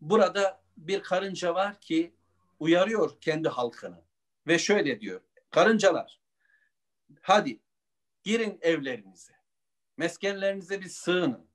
burada 0.00 0.61
bir 0.76 1.02
karınca 1.02 1.54
var 1.54 1.80
ki 1.80 2.14
uyarıyor 2.60 3.20
kendi 3.20 3.48
halkını. 3.48 4.02
Ve 4.46 4.58
şöyle 4.58 5.00
diyor. 5.00 5.20
Karıncalar 5.50 6.20
hadi 7.20 7.60
girin 8.22 8.58
evlerinize. 8.62 9.32
Meskenlerinize 9.96 10.80
bir 10.80 10.88
sığının. 10.88 11.46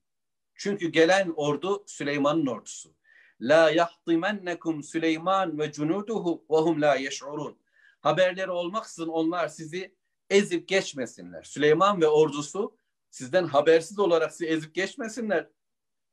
Çünkü 0.55 0.87
gelen 0.87 1.33
ordu 1.35 1.83
Süleyman'ın 1.87 2.45
ordusu. 2.45 2.93
La 3.41 3.71
yahtimennekum 3.71 4.83
Süleyman 4.83 5.59
ve 5.59 5.71
cunuduhu 5.71 6.45
ve 6.49 6.57
hum 6.57 6.81
la 6.81 6.95
yeş'urun. 6.95 7.57
Haberleri 8.01 8.51
olmaksızın 8.51 9.07
onlar 9.07 9.47
sizi 9.47 9.95
ezip 10.29 10.67
geçmesinler. 10.67 11.43
Süleyman 11.43 12.01
ve 12.01 12.07
ordusu 12.07 12.77
sizden 13.09 13.45
habersiz 13.45 13.99
olarak 13.99 14.31
sizi 14.31 14.45
ezip 14.45 14.75
geçmesinler. 14.75 15.49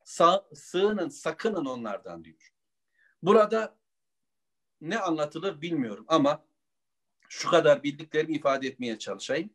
Sa 0.03 0.45
sığının, 0.53 1.09
sakının 1.09 1.65
onlardan 1.65 2.23
diyor. 2.23 2.54
Burada 3.25 3.75
ne 4.81 4.99
anlatılır 4.99 5.61
bilmiyorum 5.61 6.05
ama 6.07 6.45
şu 7.29 7.49
kadar 7.49 7.83
bildiklerimi 7.83 8.35
ifade 8.35 8.67
etmeye 8.67 8.99
çalışayım. 8.99 9.49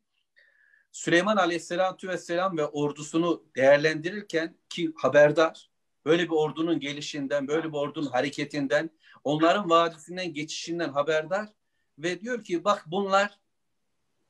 Süleyman 0.93 1.37
Aleyhisselatü 1.37 2.09
Vesselam 2.09 2.59
ve 2.59 2.67
ordusunu 2.67 3.45
değerlendirirken 3.57 4.57
ki 4.69 4.93
haberdar, 4.97 5.71
böyle 6.05 6.23
bir 6.23 6.31
ordunun 6.31 6.81
gelişinden, 6.81 7.49
böyle 7.49 7.69
bir 7.69 7.77
ordunun 7.77 8.07
hareketinden, 8.07 8.91
onların 9.25 9.71
vadisinden 9.71 10.35
geçişinden 10.35 10.89
haberdar 10.89 11.49
ve 11.99 12.21
diyor 12.21 12.45
ki 12.45 12.65
bak 12.65 12.85
bunlar 12.87 13.39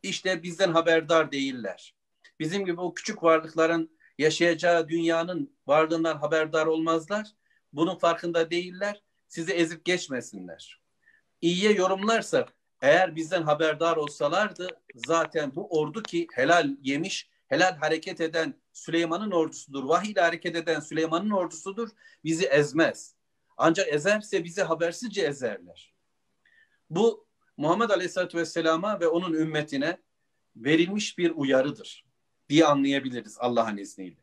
işte 0.03 0.43
bizden 0.43 0.73
haberdar 0.73 1.33
değiller. 1.33 1.95
Bizim 2.41 2.65
gibi 2.67 2.81
o 2.81 2.95
küçük 2.95 3.23
varlıkların 3.23 3.99
yaşayacağı 4.19 4.89
dünyanın 4.89 5.57
varlığından 5.67 6.17
haberdar 6.17 6.67
olmazlar. 6.67 7.27
Bunun 7.73 7.99
farkında 7.99 8.51
değiller. 8.51 9.03
Sizi 9.31 9.53
ezip 9.53 9.85
geçmesinler. 9.85 10.81
İyiye 11.41 11.73
yorumlarsa 11.73 12.47
eğer 12.83 13.17
bizden 13.17 13.43
haberdar 13.43 13.97
olsalardı 13.97 14.69
zaten 14.95 15.55
bu 15.55 15.79
ordu 15.79 16.03
ki 16.03 16.27
helal 16.33 16.71
yemiş, 16.83 17.31
helal 17.49 17.77
hareket 17.77 18.21
eden 18.21 18.61
Süleyman'ın 18.73 19.31
ordusudur. 19.31 19.85
Vahiy 19.85 20.13
ile 20.13 20.21
hareket 20.21 20.57
eden 20.57 20.81
Süleyman'ın 20.81 21.31
ordusudur. 21.31 21.89
Bizi 22.25 22.47
ezmez. 22.47 23.15
Ancak 23.57 23.89
ezerse 23.89 24.45
bizi 24.45 24.63
habersizce 24.63 25.23
ezerler. 25.23 25.95
Bu 26.91 27.27
Muhammed 27.57 27.91
Aleyhisselatü 27.91 28.39
Vesselam'a 28.39 29.01
ve 29.01 29.09
onun 29.09 29.33
ümmetine 29.33 29.99
verilmiş 30.57 31.19
bir 31.19 31.31
uyarıdır 31.31 32.07
diye 32.49 32.67
anlayabiliriz 32.67 33.37
Allah'ın 33.39 33.77
izniyle. 33.77 34.21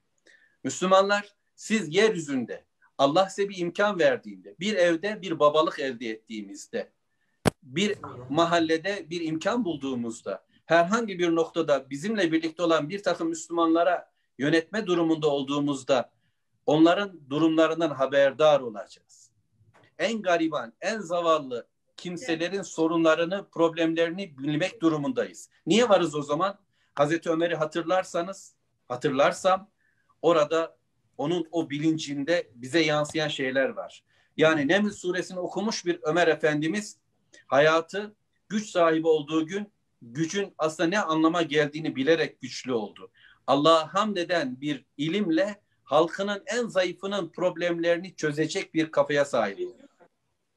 Müslümanlar 0.63 1.35
siz 1.55 1.95
yeryüzünde 1.95 2.65
Allah 2.97 3.29
size 3.29 3.49
bir 3.49 3.57
imkan 3.57 3.99
verdiğinde, 3.99 4.55
bir 4.59 4.75
evde 4.75 5.21
bir 5.21 5.39
babalık 5.39 5.79
elde 5.79 6.09
ettiğimizde, 6.09 6.91
bir 7.63 7.97
mahallede 8.29 9.05
bir 9.09 9.21
imkan 9.21 9.65
bulduğumuzda, 9.65 10.45
herhangi 10.65 11.19
bir 11.19 11.35
noktada 11.35 11.89
bizimle 11.89 12.31
birlikte 12.31 12.63
olan 12.63 12.89
bir 12.89 13.03
takım 13.03 13.29
Müslümanlara 13.29 14.11
yönetme 14.37 14.85
durumunda 14.85 15.27
olduğumuzda 15.27 16.11
onların 16.65 17.29
durumlarından 17.29 17.89
haberdar 17.89 18.59
olacağız. 18.59 19.31
En 19.99 20.21
gariban, 20.21 20.73
en 20.81 20.99
zavallı 20.99 21.67
kimselerin 21.97 22.61
sorunlarını, 22.61 23.49
problemlerini 23.49 24.37
bilmek 24.37 24.81
durumundayız. 24.81 25.49
Niye 25.65 25.89
varız 25.89 26.15
o 26.15 26.21
zaman? 26.21 26.59
Hazreti 26.93 27.29
Ömer'i 27.29 27.55
hatırlarsanız, 27.55 28.55
hatırlarsam 28.87 29.69
orada 30.21 30.76
onun 31.17 31.47
o 31.51 31.69
bilincinde 31.69 32.51
bize 32.55 32.79
yansıyan 32.79 33.27
şeyler 33.27 33.69
var. 33.69 34.03
Yani 34.37 34.67
Neml 34.67 34.89
suresini 34.89 35.39
okumuş 35.39 35.85
bir 35.85 35.99
Ömer 36.01 36.27
Efendimiz 36.27 36.97
hayatı 37.47 38.15
güç 38.49 38.69
sahibi 38.69 39.07
olduğu 39.07 39.47
gün 39.47 39.71
gücün 40.01 40.53
aslında 40.57 40.89
ne 40.89 40.99
anlama 40.99 41.41
geldiğini 41.41 41.95
bilerek 41.95 42.41
güçlü 42.41 42.73
oldu. 42.73 43.11
Allah'a 43.47 43.93
hamd 43.93 44.17
eden 44.17 44.61
bir 44.61 44.85
ilimle 44.97 45.61
halkının 45.83 46.43
en 46.45 46.67
zayıfının 46.67 47.29
problemlerini 47.29 48.15
çözecek 48.15 48.73
bir 48.73 48.91
kafaya 48.91 49.25
sahip 49.25 49.59
oldu. 49.59 49.87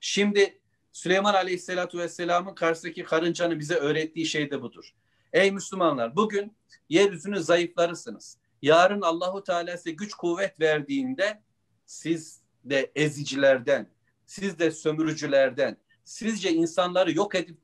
Şimdi 0.01 0.61
Süleyman 0.93 1.35
Aleyhisselatü 1.35 1.99
Vesselam'ın 1.99 2.55
karşısındaki 2.55 3.05
karıncanın 3.05 3.59
bize 3.59 3.75
öğrettiği 3.75 4.27
şey 4.27 4.51
de 4.51 4.63
budur. 4.63 4.95
Ey 5.33 5.51
Müslümanlar 5.51 6.17
bugün 6.17 6.57
yeryüzünü 6.89 7.41
zayıflarısınız. 7.41 8.39
Yarın 8.63 9.01
Allahu 9.01 9.45
Teala 9.45 9.77
size 9.77 9.91
güç 9.91 10.15
kuvvet 10.15 10.61
verdiğinde 10.61 11.43
siz 11.87 12.43
de 12.65 12.93
ezicilerden, 12.95 13.91
siz 14.27 14.59
de 14.59 14.71
sömürücülerden, 14.71 15.77
sizce 16.05 16.53
insanları 16.53 17.13
yok 17.17 17.35
edip 17.35 17.59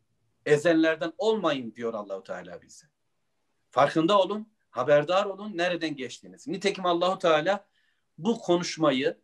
ezenlerden 0.47 1.13
olmayın 1.19 1.75
diyor 1.75 1.95
Allahu 1.95 2.23
Teala 2.23 2.63
bize. 2.63 2.87
Farkında 3.71 4.19
olun, 4.21 4.49
haberdar 4.71 5.25
olun 5.25 5.57
nereden 5.57 5.97
geçtiğiniz. 5.97 6.47
Nitekim 6.47 6.87
Allahu 6.87 7.19
Teala 7.19 7.67
bu 8.19 8.39
konuşmayı 8.39 9.21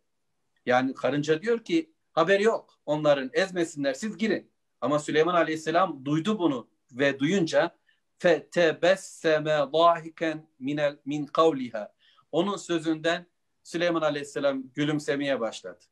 yani 0.66 0.94
karınca 0.94 1.42
diyor 1.42 1.64
ki 1.64 1.92
haber 2.12 2.40
yok. 2.40 2.78
Onların 2.86 3.30
ezmesinler 3.32 3.94
siz 3.94 4.16
girin. 4.16 4.52
Ama 4.80 4.98
Süleyman 4.98 5.34
Aleyhisselam 5.34 6.04
duydu 6.04 6.38
bunu 6.38 6.68
ve 6.92 7.18
duyunca 7.18 7.76
fetebesseme 8.22 9.50
dahiken 9.72 10.48
minel 10.58 10.98
min 11.04 11.26
kavliha. 11.26 11.94
Onun 12.32 12.56
sözünden 12.56 13.26
Süleyman 13.62 14.02
Aleyhisselam 14.02 14.72
gülümsemeye 14.74 15.40
başladı. 15.40 15.84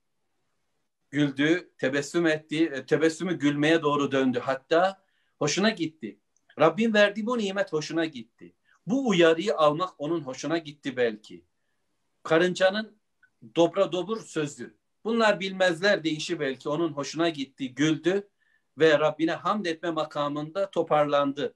Güldü, 1.11 1.71
tebessüm 1.79 2.27
etti, 2.27 2.65
e, 2.67 2.87
tebessümü 2.87 3.39
gülmeye 3.39 3.83
doğru 3.83 4.13
döndü. 4.13 4.39
Hatta 4.39 5.03
hoşuna 5.39 5.71
gitti. 5.71 6.19
Rabbim 6.59 6.95
verdiği 6.95 7.27
bu 7.27 7.39
nimet 7.39 7.73
hoşuna 7.73 8.05
gitti. 8.05 8.55
Bu 8.87 9.09
uyarıyı 9.09 9.57
almak 9.57 9.91
onun 9.99 10.21
hoşuna 10.21 10.59
gitti 10.59 10.97
belki. 10.97 11.45
Karıncanın 12.23 12.99
dobra 13.57 13.93
dobur 13.93 14.21
sözü. 14.21 14.77
Bunlar 15.05 15.41
bilmezler 15.41 16.05
deyişi 16.05 16.41
belki 16.41 16.69
onun 16.69 16.93
hoşuna 16.93 17.29
gitti, 17.29 17.75
güldü 17.75 18.29
ve 18.79 18.99
Rabbine 18.99 19.33
hamd 19.33 19.67
etme 19.67 19.91
makamında 19.91 20.71
toparlandı. 20.71 21.55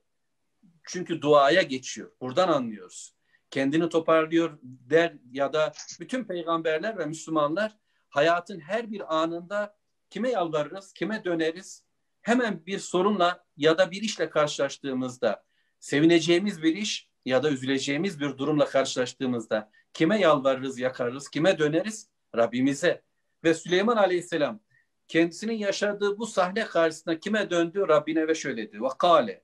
Çünkü 0.84 1.22
duaya 1.22 1.62
geçiyor. 1.62 2.12
Buradan 2.20 2.48
anlıyoruz. 2.48 3.14
Kendini 3.50 3.88
toparlıyor 3.88 4.58
der 4.62 5.16
ya 5.32 5.52
da 5.52 5.72
bütün 6.00 6.24
peygamberler 6.24 6.98
ve 6.98 7.06
Müslümanlar 7.06 7.76
hayatın 8.08 8.60
her 8.60 8.90
bir 8.90 9.16
anında 9.16 9.76
kime 10.10 10.30
yalvarırız, 10.30 10.92
kime 10.92 11.24
döneriz? 11.24 11.84
Hemen 12.22 12.66
bir 12.66 12.78
sorunla 12.78 13.44
ya 13.56 13.78
da 13.78 13.90
bir 13.90 14.02
işle 14.02 14.30
karşılaştığımızda, 14.30 15.44
sevineceğimiz 15.80 16.62
bir 16.62 16.76
iş 16.76 17.08
ya 17.24 17.42
da 17.42 17.50
üzüleceğimiz 17.50 18.20
bir 18.20 18.38
durumla 18.38 18.64
karşılaştığımızda 18.64 19.70
kime 19.92 20.20
yalvarırız, 20.20 20.78
yakarırız, 20.78 21.28
kime 21.28 21.58
döneriz? 21.58 22.08
Rabbimize. 22.36 23.02
Ve 23.44 23.54
Süleyman 23.54 23.96
Aleyhisselam 23.96 24.60
kendisinin 25.08 25.54
yaşadığı 25.54 26.18
bu 26.18 26.26
sahne 26.26 26.64
karşısında 26.64 27.20
kime 27.20 27.50
döndü? 27.50 27.84
Rabbine 27.88 28.28
ve 28.28 28.34
şöyle 28.34 28.68
dedi. 28.68 28.82
Ve 28.82 28.88
kale. 28.98 29.43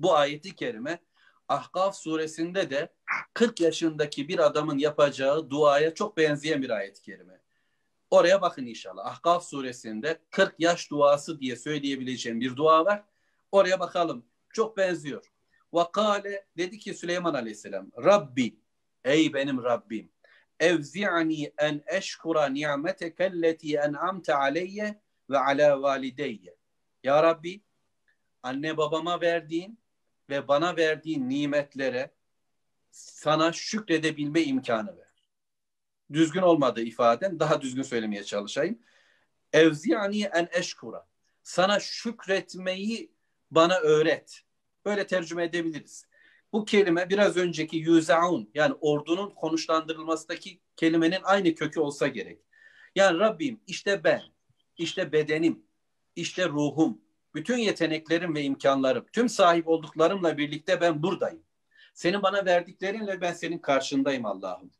Bu 0.00 0.16
ayeti 0.16 0.56
kerime 0.56 0.98
Ahkaf 1.48 1.96
suresinde 1.96 2.70
de 2.70 2.92
40 3.34 3.60
yaşındaki 3.60 4.28
bir 4.28 4.38
adamın 4.38 4.78
yapacağı 4.78 5.50
duaya 5.50 5.94
çok 5.94 6.16
benzeyen 6.16 6.62
bir 6.62 6.70
ayet-i 6.70 7.02
kerime. 7.02 7.40
Oraya 8.10 8.42
bakın 8.42 8.66
inşallah. 8.66 9.06
Ahkaf 9.06 9.44
suresinde 9.44 10.18
40 10.30 10.54
yaş 10.58 10.90
duası 10.90 11.40
diye 11.40 11.56
söyleyebileceğim 11.56 12.40
bir 12.40 12.56
dua 12.56 12.84
var. 12.84 13.04
Oraya 13.52 13.80
bakalım. 13.80 14.26
Çok 14.52 14.76
benziyor. 14.76 15.32
Vakale 15.72 16.46
dedi 16.56 16.78
ki 16.78 16.94
Süleyman 16.94 17.34
Aleyhisselam 17.34 17.90
Rabbi 18.04 18.56
ey 19.04 19.34
benim 19.34 19.64
Rabbim 19.64 20.12
evzi'ni 20.60 21.52
en 21.58 21.82
eşkura 21.86 22.46
ni'meteke 22.46 23.32
en'amte 23.76 24.34
aleyye 24.34 25.00
ve 25.30 25.38
ala 25.38 25.82
valideyye. 25.82 26.56
Ya 27.04 27.22
Rabbi 27.22 27.60
anne 28.42 28.76
babama 28.76 29.20
verdiğin 29.20 29.79
ve 30.30 30.48
bana 30.48 30.76
verdiğin 30.76 31.28
nimetlere 31.28 32.10
sana 32.90 33.52
şükredebilme 33.52 34.42
imkanı 34.42 34.96
ver. 34.96 35.24
Düzgün 36.12 36.42
olmadı 36.42 36.80
ifadem. 36.80 37.40
Daha 37.40 37.60
düzgün 37.60 37.82
söylemeye 37.82 38.24
çalışayım. 38.24 38.78
Evziyani 39.52 40.22
en 40.22 40.48
eşkura. 40.52 41.06
Sana 41.42 41.80
şükretmeyi 41.80 43.12
bana 43.50 43.78
öğret. 43.78 44.40
Böyle 44.84 45.06
tercüme 45.06 45.44
edebiliriz. 45.44 46.06
Bu 46.52 46.64
kelime 46.64 47.08
biraz 47.08 47.36
önceki 47.36 47.76
yüzaun 47.76 48.50
yani 48.54 48.74
ordunun 48.80 49.30
konuşlandırılmasındaki 49.30 50.60
kelimenin 50.76 51.20
aynı 51.22 51.54
kökü 51.54 51.80
olsa 51.80 52.08
gerek. 52.08 52.40
Yani 52.96 53.18
Rabbim 53.18 53.60
işte 53.66 54.04
ben, 54.04 54.22
işte 54.76 55.12
bedenim, 55.12 55.62
işte 56.16 56.48
ruhum, 56.48 57.00
bütün 57.34 57.58
yeteneklerim 57.58 58.34
ve 58.34 58.42
imkanlarım, 58.42 59.06
tüm 59.12 59.28
sahip 59.28 59.68
olduklarımla 59.68 60.38
birlikte 60.38 60.80
ben 60.80 61.02
buradayım. 61.02 61.42
Senin 61.94 62.22
bana 62.22 62.44
verdiklerinle 62.44 63.20
ben 63.20 63.32
senin 63.32 63.58
karşındayım 63.58 64.26
Allah'ım. 64.26 64.70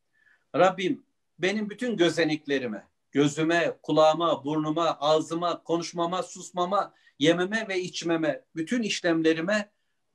Rabbim 0.56 1.04
benim 1.38 1.70
bütün 1.70 1.96
gözeneklerime, 1.96 2.88
gözüme, 3.12 3.76
kulağıma, 3.82 4.44
burnuma, 4.44 4.98
ağzıma, 5.00 5.62
konuşmama, 5.62 6.22
susmama, 6.22 6.94
yememe 7.18 7.68
ve 7.68 7.80
içmeme, 7.80 8.44
bütün 8.56 8.82
işlemlerime 8.82 9.70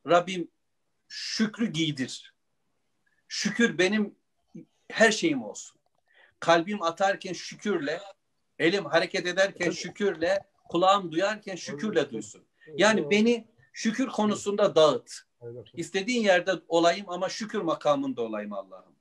Rabbim 0.08 0.48
şükrü 1.08 1.72
giydir. 1.72 2.34
Şükür 3.28 3.78
benim 3.78 4.16
her 4.92 5.12
şeyim 5.12 5.44
olsun. 5.44 5.80
Kalbim 6.40 6.82
atarken 6.82 7.34
şükürle, 7.34 8.02
Elim 8.60 8.86
hareket 8.86 9.28
ederken 9.28 9.72
şükürle, 9.72 10.40
kulağım 10.70 11.12
duyarken 11.12 11.56
şükürle 11.56 12.12
duysun. 12.12 12.44
Yani 12.78 13.10
beni 13.10 13.48
şükür 13.74 14.08
konusunda 14.08 14.76
dağıt. 14.76 15.12
İstediğin 15.74 16.24
yerde 16.24 16.52
olayım 16.68 17.06
ama 17.10 17.30
şükür 17.30 17.62
makamında 17.62 18.22
olayım 18.22 18.54
Allah'ım. 18.54 18.96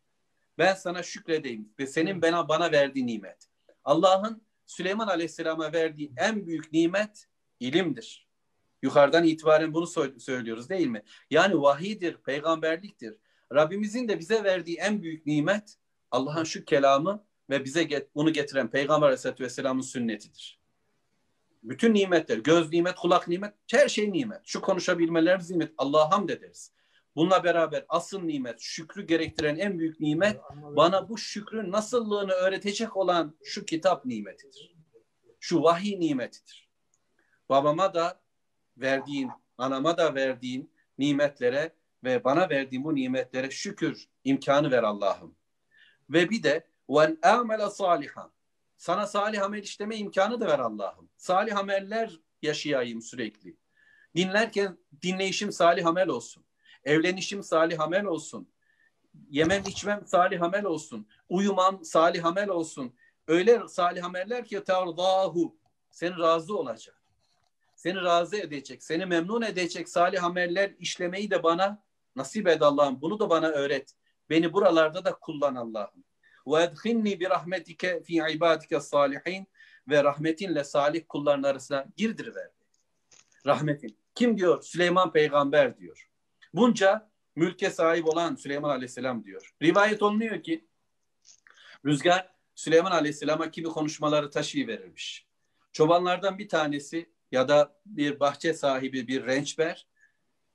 Ben 0.59 0.75
sana 0.75 1.03
şükredeyim 1.03 1.73
ve 1.79 1.87
senin 1.87 2.23
bana, 2.23 2.49
bana 2.49 2.73
verdiği 2.73 3.07
nimet. 3.07 3.49
Allah'ın 3.85 4.43
Süleyman 4.67 5.09
Aleyhisselam'a 5.09 5.73
verdiği 5.73 6.13
en 6.17 6.47
büyük 6.47 6.73
nimet 6.73 7.27
ilimdir. 7.61 8.29
Yukarıdan 8.83 9.25
itibaren 9.25 9.75
bunu 9.75 9.87
söylüyoruz 10.19 10.69
değil 10.69 10.87
mi? 10.87 11.03
Yani 11.31 11.63
vahidir, 11.63 12.17
peygamberliktir. 12.17 13.17
Rabbimizin 13.55 14.09
de 14.09 14.19
bize 14.19 14.45
verdiği 14.45 14.77
en 14.77 15.03
büyük 15.03 15.27
nimet 15.27 15.77
Allah'ın 16.11 16.45
şu 16.45 16.65
kelamı 16.65 17.25
ve 17.51 17.65
bize 17.65 18.09
bunu 18.15 18.33
getiren 18.33 18.71
Peygamber 18.71 19.07
Aleyhisselatü 19.07 19.45
Vesselam'ın 19.45 19.83
sünnetidir. 19.83 20.64
Bütün 21.65 21.95
nimetler, 21.95 22.39
göz 22.39 22.73
nimet, 22.73 22.95
kulak 22.95 23.29
nimet, 23.29 23.55
her 23.71 23.89
şey 23.89 24.13
nimet. 24.13 24.41
Şu 24.45 24.61
konuşabilmelerimiz 24.61 25.51
nimet. 25.51 25.73
Allah'a 25.79 26.11
hamd 26.11 26.29
ederiz. 26.29 26.73
Bununla 27.17 27.45
beraber 27.45 27.85
asıl 27.89 28.23
nimet, 28.23 28.61
şükrü 28.61 29.07
gerektiren 29.07 29.57
en 29.57 29.79
büyük 29.79 30.01
nimet 30.01 30.41
bana 30.53 31.09
bu 31.09 31.19
şükrün 31.19 31.73
nasıllığını 31.73 32.33
öğretecek 32.33 32.97
olan 32.97 33.37
şu 33.45 33.65
kitap 33.65 34.05
nimetidir. 34.05 34.75
Şu 35.41 35.63
vahiy 35.63 36.01
nimetidir. 36.01 36.71
Babama 37.49 37.95
da 37.95 38.21
verdiğin, 38.77 39.31
anama 39.59 39.97
da 39.97 40.15
verdiğin 40.15 40.71
nimetlere 40.99 41.73
ve 42.05 42.25
bana 42.25 42.51
verdiğin 42.51 42.85
bu 42.85 42.95
nimetlere 42.95 43.51
şükür 43.51 44.09
imkanı 44.25 44.71
ver 44.71 44.83
Allah'ım. 44.83 45.37
Ve 46.11 46.31
bir 46.31 46.43
de 46.43 46.67
vel 46.91 47.17
amele 47.23 47.71
salihan. 47.71 48.33
Sana 48.77 49.07
salih 49.07 49.43
amel 49.43 49.63
işleme 49.63 49.97
imkanı 49.97 50.41
da 50.41 50.47
ver 50.47 50.59
Allah'ım. 50.59 51.09
Salih 51.17 51.57
ameller 51.57 52.21
yaşayayım 52.43 53.03
sürekli. 53.03 53.57
Dinlerken 54.17 54.79
dinleyişim 55.03 55.53
salih 55.53 55.87
amel 55.87 56.09
olsun. 56.09 56.45
Evlenişim 56.85 57.43
salih 57.43 57.81
amel 57.81 58.05
olsun. 58.05 58.49
Yemem 59.31 59.63
içmem 59.67 60.07
salih 60.07 60.43
amel 60.43 60.65
olsun. 60.65 61.07
Uyumam 61.29 61.85
salih 61.85 62.25
amel 62.25 62.49
olsun. 62.49 62.95
Öyle 63.29 63.69
salih 63.69 64.05
ameller 64.05 64.45
ki 64.45 64.65
terdahu. 64.65 65.57
Seni 65.91 66.19
razı 66.19 66.59
olacak. 66.59 67.03
Seni 67.77 68.03
razı 68.03 68.37
edecek. 68.37 68.83
Seni 68.83 69.07
memnun 69.07 69.43
edecek 69.43 69.89
salih 69.89 70.25
ameller 70.25 70.75
işlemeyi 70.79 71.31
de 71.31 71.43
bana 71.43 71.83
nasip 72.17 72.49
et 72.49 72.63
Allah'ım. 72.63 73.01
Bunu 73.01 73.19
da 73.19 73.31
bana 73.31 73.47
öğret. 73.47 73.95
Beni 74.31 74.53
buralarda 74.53 75.05
da 75.05 75.13
kullan 75.13 75.55
Allah'ım. 75.55 76.05
Ve 76.47 76.63
edhinni 76.63 77.21
bi 77.21 77.31
rahmetike 77.31 78.03
fi 78.03 78.15
ibadike 78.15 78.81
salihin 78.81 79.47
ve 79.89 80.05
rahmetinle 80.05 80.65
salih 80.65 81.03
kulların 81.09 81.43
arasına 81.43 81.87
girdir 81.97 82.35
ver. 82.35 82.51
Rahmetin. 83.47 83.99
Kim 84.15 84.39
diyor? 84.39 84.63
Süleyman 84.63 85.13
peygamber 85.13 85.79
diyor. 85.79 86.09
Bunca 86.55 87.11
mülke 87.37 87.71
sahip 87.71 88.09
olan 88.09 88.35
Süleyman 88.35 88.71
Aleyhisselam 88.71 89.25
diyor. 89.25 89.55
Rivayet 89.63 90.03
olunuyor 90.03 90.43
ki 90.43 90.65
Rüzgar 91.85 92.35
Süleyman 92.55 92.91
Aleyhisselam'a 92.91 93.51
kimi 93.51 93.69
konuşmaları 93.69 94.31
taşıyıverirmiş. 94.31 95.27
Çobanlardan 95.73 96.39
bir 96.39 96.49
tanesi 96.49 97.11
ya 97.33 97.49
da 97.49 97.77
bir 97.87 98.21
bahçe 98.21 98.55
sahibi 98.55 99.09
bir 99.09 99.27
rençber 99.27 99.87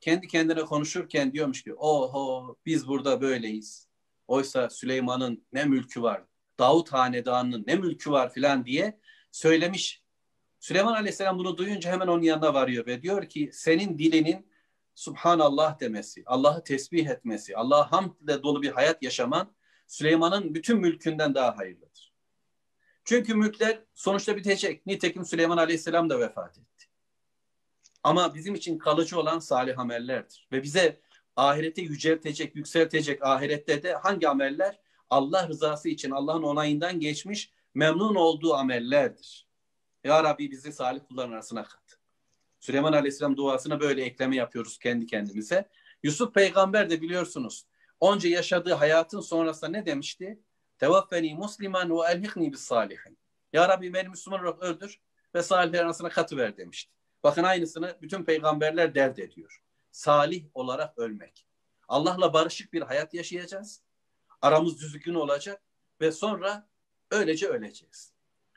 kendi 0.02 0.28
kendine 0.28 0.62
konuşurken 0.62 1.34
diyormuş 1.34 1.64
ki 1.64 1.74
oho 1.74 2.56
biz 2.66 2.88
burada 2.88 3.22
böyleyiz. 3.22 3.89
Oysa 4.30 4.70
Süleyman'ın 4.70 5.46
ne 5.54 5.66
mülkü 5.66 6.02
var, 6.02 6.24
Davut 6.60 6.94
Hanedanı'nın 6.94 7.64
ne 7.68 7.76
mülkü 7.76 8.12
var 8.12 8.34
filan 8.34 8.66
diye 8.66 9.00
söylemiş. 9.32 10.04
Süleyman 10.60 10.94
Aleyhisselam 10.94 11.38
bunu 11.38 11.58
duyunca 11.58 11.92
hemen 11.92 12.08
onun 12.08 12.22
yanına 12.22 12.54
varıyor 12.54 12.86
ve 12.86 13.02
diyor 13.02 13.30
ki 13.30 13.50
senin 13.54 13.98
dilinin 13.98 14.50
Subhanallah 14.96 15.80
demesi, 15.80 16.24
Allah'ı 16.26 16.64
tesbih 16.64 17.08
etmesi, 17.08 17.58
Allah'a 17.58 17.92
hamdle 17.92 18.44
dolu 18.44 18.62
bir 18.62 18.72
hayat 18.72 19.04
yaşaman 19.04 19.56
Süleyman'ın 19.88 20.56
bütün 20.56 20.78
mülkünden 20.78 21.36
daha 21.36 21.58
hayırlıdır. 21.58 22.14
Çünkü 23.04 23.36
mülkler 23.36 23.84
sonuçta 23.94 24.36
bitecek. 24.36 24.86
Nitekim 24.86 25.26
Süleyman 25.26 25.58
Aleyhisselam 25.58 26.10
da 26.10 26.20
vefat 26.20 26.58
etti. 26.58 26.86
Ama 28.04 28.36
bizim 28.36 28.56
için 28.56 28.78
kalıcı 28.78 29.20
olan 29.20 29.40
salih 29.40 29.80
amellerdir. 29.80 30.48
Ve 30.52 30.64
bize 30.64 31.00
ahirete 31.36 31.82
yüceltecek, 31.82 32.56
yükseltecek 32.56 33.24
ahirette 33.24 33.84
de 33.84 33.94
hangi 33.94 34.30
ameller? 34.30 34.80
Allah 35.10 35.48
rızası 35.48 35.90
için, 35.90 36.12
Allah'ın 36.12 36.44
onayından 36.44 37.00
geçmiş, 37.00 37.52
memnun 37.74 38.16
olduğu 38.16 38.54
amellerdir. 38.54 39.48
Ya 40.04 40.24
Rabbi 40.24 40.52
bizi 40.52 40.74
salih 40.74 41.02
kulların 41.08 41.32
arasına 41.32 41.64
kat. 41.64 42.00
Süleyman 42.60 42.94
Aleyhisselam 42.94 43.38
duasına 43.38 43.80
böyle 43.80 44.04
ekleme 44.04 44.36
yapıyoruz 44.36 44.78
kendi 44.80 45.06
kendimize. 45.06 45.70
Yusuf 46.04 46.34
peygamber 46.34 46.90
de 46.90 47.02
biliyorsunuz 47.02 47.66
onca 48.00 48.30
yaşadığı 48.30 48.74
hayatın 48.74 49.20
sonrasında 49.20 49.72
ne 49.72 49.86
demişti? 49.86 50.40
Tevaffeni 50.78 51.36
musliman 51.36 51.90
ve 51.90 52.12
elhikni 52.12 52.54
bis 52.54 52.62
salihin. 52.62 53.18
Ya 53.54 53.70
Rabbi 53.70 53.94
beni 53.94 54.10
Müslüman 54.10 54.40
olarak 54.40 54.64
öldür 54.64 55.00
ve 55.36 55.44
salihlerin 55.44 55.84
arasına 55.84 56.10
katıver 56.10 56.58
demişti. 56.58 56.92
Bakın 57.24 57.44
aynısını 57.44 57.98
bütün 58.02 58.24
peygamberler 58.24 58.96
dert 58.96 59.20
ediyor. 59.20 59.64
Salih 59.92 60.46
olarak 60.54 60.98
ölmek. 60.98 61.46
Allah'la 61.88 62.34
barışık 62.34 62.74
bir 62.74 62.82
hayat 62.82 63.14
yaşayacağız. 63.14 63.84
Aramız 64.42 64.82
düzgün 64.82 65.14
olacak 65.14 65.62
ve 66.02 66.12
sonra 66.12 66.68
öylece 67.12 67.48
öleceğiz. 67.48 68.14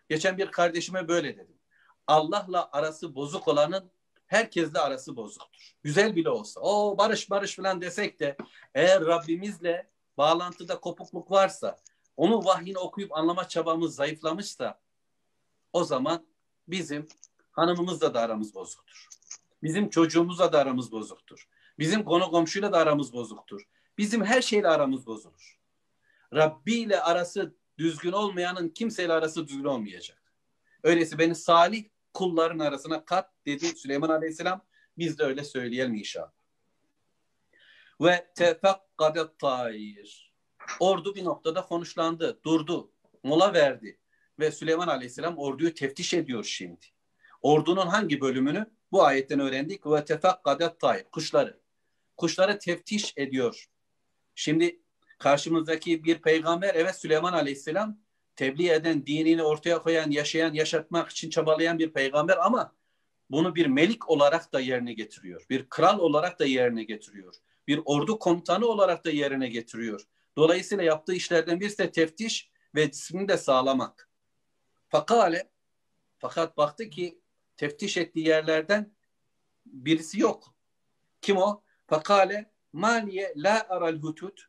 Geçen 0.08 0.38
bir 0.38 0.50
kardeşime 0.50 1.08
böyle 1.08 1.36
dedim. 1.36 1.58
Allah'la 2.06 2.68
arası 2.72 3.14
bozuk 3.14 3.48
olanın 3.48 3.90
herkesle 4.26 4.78
arası 4.78 5.16
bozuktur. 5.16 5.74
Güzel 5.82 6.16
bile 6.16 6.30
olsa. 6.30 6.60
O 6.60 6.98
barış 6.98 7.30
barış 7.30 7.56
falan 7.56 7.80
desek 7.80 8.20
de 8.20 8.36
eğer 8.74 9.06
Rabbimizle 9.06 9.90
bağlantıda 10.18 10.80
kopukluk 10.80 11.30
varsa, 11.30 11.78
onun 12.16 12.44
vahyini 12.44 12.78
okuyup 12.78 13.12
anlama 13.12 13.48
çabamız 13.48 13.94
zayıflamışsa 13.94 14.80
o 15.72 15.84
zaman 15.84 16.26
bizim 16.68 17.08
hanımımızla 17.50 18.14
da 18.14 18.20
aramız 18.20 18.54
bozuktur. 18.54 19.08
Bizim 19.62 19.90
çocuğumuzla 19.90 20.52
da 20.52 20.58
aramız 20.58 20.92
bozuktur. 20.92 21.48
Bizim 21.78 22.04
konu 22.04 22.30
komşuyla 22.30 22.72
da 22.72 22.78
aramız 22.78 23.12
bozuktur. 23.12 23.62
Bizim 23.98 24.24
her 24.24 24.42
şeyle 24.42 24.68
aramız 24.68 25.06
bozulur. 25.06 25.60
Rabbi 26.34 26.74
ile 26.74 27.00
arası 27.00 27.54
düzgün 27.78 28.12
olmayanın 28.12 28.68
kimseyle 28.68 29.12
arası 29.12 29.48
düzgün 29.48 29.64
olmayacak. 29.64 30.22
Öyleyse 30.82 31.18
beni 31.18 31.34
salih 31.34 31.84
kulların 32.14 32.58
arasına 32.58 33.04
kat 33.04 33.30
dedi 33.46 33.66
Süleyman 33.66 34.08
Aleyhisselam. 34.08 34.64
Biz 34.98 35.18
de 35.18 35.24
öyle 35.24 35.44
söyleyelim 35.44 35.94
inşallah. 35.94 36.32
Ve 38.00 38.32
tefekkadet 38.34 39.38
tayir. 39.38 40.32
Ordu 40.80 41.14
bir 41.14 41.24
noktada 41.24 41.62
konuşlandı, 41.62 42.40
durdu, 42.44 42.92
mola 43.22 43.54
verdi. 43.54 43.98
Ve 44.38 44.50
Süleyman 44.50 44.88
Aleyhisselam 44.88 45.38
orduyu 45.38 45.74
teftiş 45.74 46.14
ediyor 46.14 46.44
şimdi. 46.44 46.86
Ordunun 47.42 47.86
hangi 47.86 48.20
bölümünü? 48.20 48.66
Bu 48.92 49.04
ayetten 49.04 49.40
öğrendik. 49.40 49.86
Ve 49.86 50.04
tefekkadet 50.04 50.80
tayir. 50.80 51.04
Kuşları. 51.04 51.60
Kuşları 52.16 52.58
teftiş 52.58 53.12
ediyor. 53.16 53.66
Şimdi 54.34 54.80
karşımızdaki 55.18 56.04
bir 56.04 56.22
peygamber 56.22 56.74
evet 56.74 56.96
Süleyman 56.96 57.32
Aleyhisselam 57.32 57.98
tebliğ 58.36 58.70
eden, 58.70 59.06
dinini 59.06 59.42
ortaya 59.42 59.82
koyan, 59.82 60.10
yaşayan, 60.10 60.54
yaşatmak 60.54 61.10
için 61.10 61.30
çabalayan 61.30 61.78
bir 61.78 61.92
peygamber 61.92 62.36
ama 62.36 62.74
bunu 63.30 63.54
bir 63.54 63.66
melik 63.66 64.10
olarak 64.10 64.52
da 64.52 64.60
yerine 64.60 64.92
getiriyor. 64.92 65.46
Bir 65.50 65.68
kral 65.68 65.98
olarak 65.98 66.38
da 66.38 66.44
yerine 66.44 66.84
getiriyor. 66.84 67.34
Bir 67.66 67.80
ordu 67.84 68.18
komutanı 68.18 68.66
olarak 68.66 69.04
da 69.04 69.10
yerine 69.10 69.48
getiriyor. 69.48 70.00
Dolayısıyla 70.36 70.84
yaptığı 70.84 71.14
işlerden 71.14 71.60
birisi 71.60 71.78
de 71.78 71.90
teftiş 71.90 72.50
ve 72.74 72.92
disiplini 72.92 73.28
de 73.28 73.36
sağlamak. 73.36 74.10
Fakale 74.88 75.50
fakat 76.18 76.56
baktı 76.56 76.90
ki 76.90 77.21
teftiş 77.62 77.96
ettiği 77.96 78.28
yerlerden 78.28 78.92
birisi 79.66 80.20
yok. 80.20 80.54
Kim 81.20 81.36
o? 81.36 81.62
Fakale 81.86 82.50
maliye 82.72 83.32
la 83.36 83.66
aral 83.68 83.96
hutut. 83.96 84.46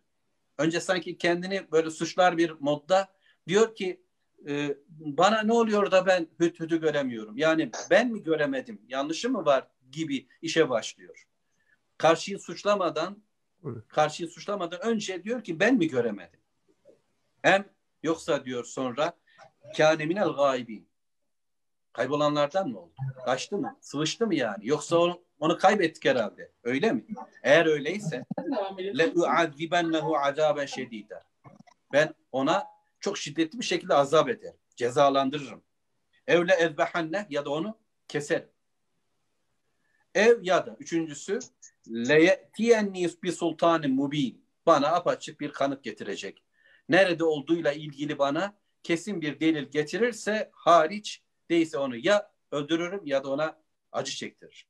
Önce 0.57 0.79
sanki 0.81 1.17
kendini 1.17 1.71
böyle 1.71 1.89
suçlar 1.89 2.37
bir 2.37 2.51
modda 2.59 3.13
Diyor 3.47 3.75
ki 3.75 4.03
e, 4.47 4.77
bana 4.89 5.41
ne 5.41 5.53
oluyor 5.53 5.91
da 5.91 6.05
ben 6.05 6.27
hüt 6.39 6.59
hütü 6.59 6.81
göremiyorum. 6.81 7.37
Yani 7.37 7.71
ben 7.89 8.11
mi 8.11 8.23
göremedim? 8.23 8.81
Yanlışı 8.87 9.29
mı 9.29 9.45
var? 9.45 9.67
Gibi 9.91 10.27
işe 10.41 10.69
başlıyor. 10.69 11.27
Karşıyı 11.97 12.39
suçlamadan 12.39 13.23
karşıyı 13.87 14.29
suçlamadan 14.29 14.81
önce 14.81 15.23
diyor 15.23 15.43
ki 15.43 15.59
ben 15.59 15.75
mi 15.75 15.87
göremedim? 15.87 16.39
Hem 17.41 17.65
yoksa 18.03 18.45
diyor 18.45 18.63
sonra 18.63 19.17
kâne 19.77 20.05
minel 20.05 20.29
gâibîn. 20.29 20.92
Kaybolanlardan 21.93 22.69
mı 22.69 22.79
oldu? 22.79 22.93
Kaçtı 23.25 23.57
mı? 23.57 23.77
Sıvıştı 23.81 24.27
mı 24.27 24.35
yani? 24.35 24.67
Yoksa 24.67 24.97
onu, 24.97 25.21
onu 25.39 25.57
kaybettik 25.57 26.05
herhalde. 26.05 26.51
Öyle 26.63 26.91
mi? 26.91 27.05
Eğer 27.43 27.65
öyleyse 27.65 28.25
le 28.79 29.11
u'azibennehu 29.15 30.17
azaben 30.17 30.65
şedîden. 30.65 31.21
Ben 31.93 32.13
ona 32.31 32.67
çok 32.99 33.17
şiddetli 33.17 33.59
bir 33.59 33.65
şekilde 33.65 33.93
azap 33.93 34.29
ederim. 34.29 34.57
Cezalandırırım. 34.75 35.63
Evle 36.27 36.53
ezbehanne 36.53 37.27
ya 37.29 37.45
da 37.45 37.49
onu 37.49 37.77
keser. 38.07 38.45
Ev 40.15 40.39
ya 40.43 40.65
da 40.65 40.75
üçüncüsü 40.79 41.39
leye'tiyenni 41.87 43.09
bir 43.23 43.31
sultanı 43.31 43.89
mubin. 43.89 44.45
Bana 44.65 44.87
apaçık 44.87 45.39
bir 45.39 45.51
kanıt 45.51 45.83
getirecek. 45.83 46.43
Nerede 46.89 47.23
olduğuyla 47.23 47.71
ilgili 47.71 48.19
bana 48.19 48.57
kesin 48.83 49.21
bir 49.21 49.39
delil 49.39 49.71
getirirse 49.71 50.49
hariç 50.53 51.22
değilse 51.49 51.77
onu 51.77 51.97
ya 51.97 52.31
öldürürüm 52.51 53.01
ya 53.05 53.23
da 53.23 53.29
ona 53.29 53.61
acı 53.91 54.11
çektirir. 54.11 54.67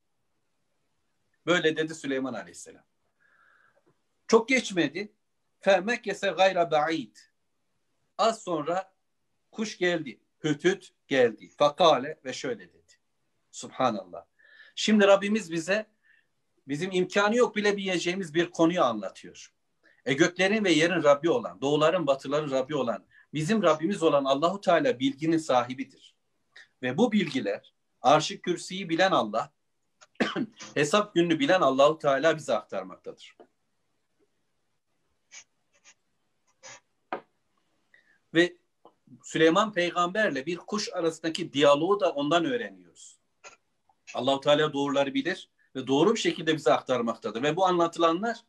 Böyle 1.46 1.78
dedi 1.78 1.96
Süleyman 1.96 2.34
Aleyhisselam. 2.34 2.84
Çok 4.28 4.50
geçmedi. 4.50 5.14
Femekese 5.60 6.30
gayra 6.30 6.72
ba'id. 6.72 7.18
Az 8.18 8.44
sonra 8.44 8.94
kuş 9.52 9.78
geldi. 9.78 10.20
Hütüt 10.44 10.94
geldi. 11.08 11.50
Fakale 11.50 12.20
ve 12.26 12.34
şöyle 12.34 12.74
dedi. 12.74 12.94
Subhanallah. 13.52 14.26
Şimdi 14.76 15.08
Rabbimiz 15.08 15.52
bize 15.52 15.86
bizim 16.68 16.92
imkanı 16.92 17.36
yok 17.36 17.56
bile 17.56 17.78
bileceğimiz 17.78 18.34
bir 18.34 18.52
konuyu 18.52 18.84
anlatıyor. 18.84 19.54
E 20.06 20.14
göklerin 20.14 20.64
ve 20.64 20.72
yerin 20.72 21.04
Rabbi 21.04 21.30
olan, 21.30 21.62
doğuların 21.62 22.08
batıların 22.08 22.52
Rabbi 22.52 22.76
olan, 22.76 23.06
bizim 23.34 23.64
Rabbimiz 23.64 24.04
olan 24.04 24.26
Allahu 24.26 24.62
Teala 24.62 25.00
bilginin 25.00 25.38
sahibidir. 25.38 26.13
Ve 26.84 26.98
bu 26.98 27.12
bilgiler 27.12 27.74
arşı 28.02 28.42
kürsüyü 28.42 28.90
bilen 28.90 29.12
Allah, 29.12 29.54
hesap 30.74 31.16
gününü 31.16 31.40
bilen 31.40 31.62
Allahu 31.62 31.98
Teala 31.98 32.38
bize 32.38 32.54
aktarmaktadır. 32.54 33.38
Ve 38.34 38.58
Süleyman 39.24 39.74
peygamberle 39.74 40.46
bir 40.46 40.58
kuş 40.58 40.94
arasındaki 40.94 41.54
diyaloğu 41.54 42.00
da 42.00 42.12
ondan 42.12 42.46
öğreniyoruz. 42.46 43.18
Allahu 44.14 44.40
Teala 44.42 44.74
doğruları 44.74 45.14
bilir 45.14 45.50
ve 45.76 45.88
doğru 45.88 46.16
bir 46.16 46.20
şekilde 46.20 46.56
bize 46.56 46.74
aktarmaktadır. 46.74 47.44
Ve 47.44 47.56
bu 47.56 47.66
anlatılanlar 47.66 48.40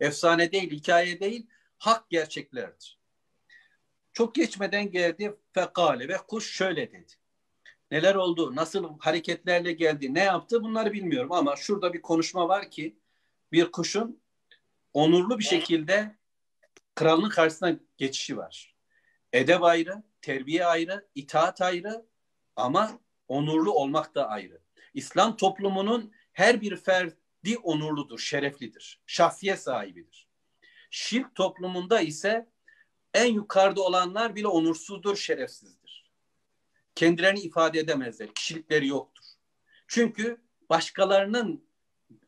efsane 0.00 0.52
değil, 0.52 0.70
hikaye 0.70 1.20
değil, 1.20 1.46
hak 1.78 2.10
gerçeklerdir. 2.10 2.98
Çok 4.12 4.34
geçmeden 4.34 4.90
geldi 4.90 5.36
fekale 5.52 6.08
ve 6.08 6.16
kuş 6.16 6.52
şöyle 6.52 6.92
dedi. 6.92 7.21
Neler 7.92 8.14
oldu, 8.14 8.56
nasıl 8.56 8.98
hareketlerle 8.98 9.72
geldi, 9.72 10.14
ne 10.14 10.20
yaptı 10.22 10.62
bunları 10.62 10.92
bilmiyorum 10.92 11.32
ama 11.32 11.56
şurada 11.56 11.92
bir 11.92 12.02
konuşma 12.02 12.48
var 12.48 12.70
ki 12.70 12.96
bir 13.52 13.72
kuşun 13.72 14.22
onurlu 14.92 15.38
bir 15.38 15.44
şekilde 15.44 16.16
kralın 16.94 17.28
karşısına 17.28 17.76
geçişi 17.96 18.36
var. 18.36 18.74
Edeb 19.32 19.62
ayrı, 19.62 20.02
terbiye 20.22 20.66
ayrı, 20.66 21.08
itaat 21.14 21.60
ayrı 21.60 22.06
ama 22.56 23.00
onurlu 23.28 23.72
olmak 23.72 24.14
da 24.14 24.28
ayrı. 24.28 24.60
İslam 24.94 25.36
toplumunun 25.36 26.12
her 26.32 26.60
bir 26.60 26.76
ferdi 26.76 27.58
onurludur, 27.62 28.18
şereflidir, 28.18 29.00
şahsiyet 29.06 29.62
sahibidir. 29.62 30.28
Şirk 30.90 31.34
toplumunda 31.34 32.00
ise 32.00 32.48
en 33.14 33.32
yukarıda 33.32 33.82
olanlar 33.82 34.34
bile 34.34 34.46
onursuzdur, 34.46 35.16
şerefsizdir. 35.16 35.81
Kendilerini 36.94 37.40
ifade 37.40 37.78
edemezler, 37.78 38.34
kişilikleri 38.34 38.86
yoktur. 38.86 39.24
Çünkü 39.88 40.40
başkalarının 40.70 41.64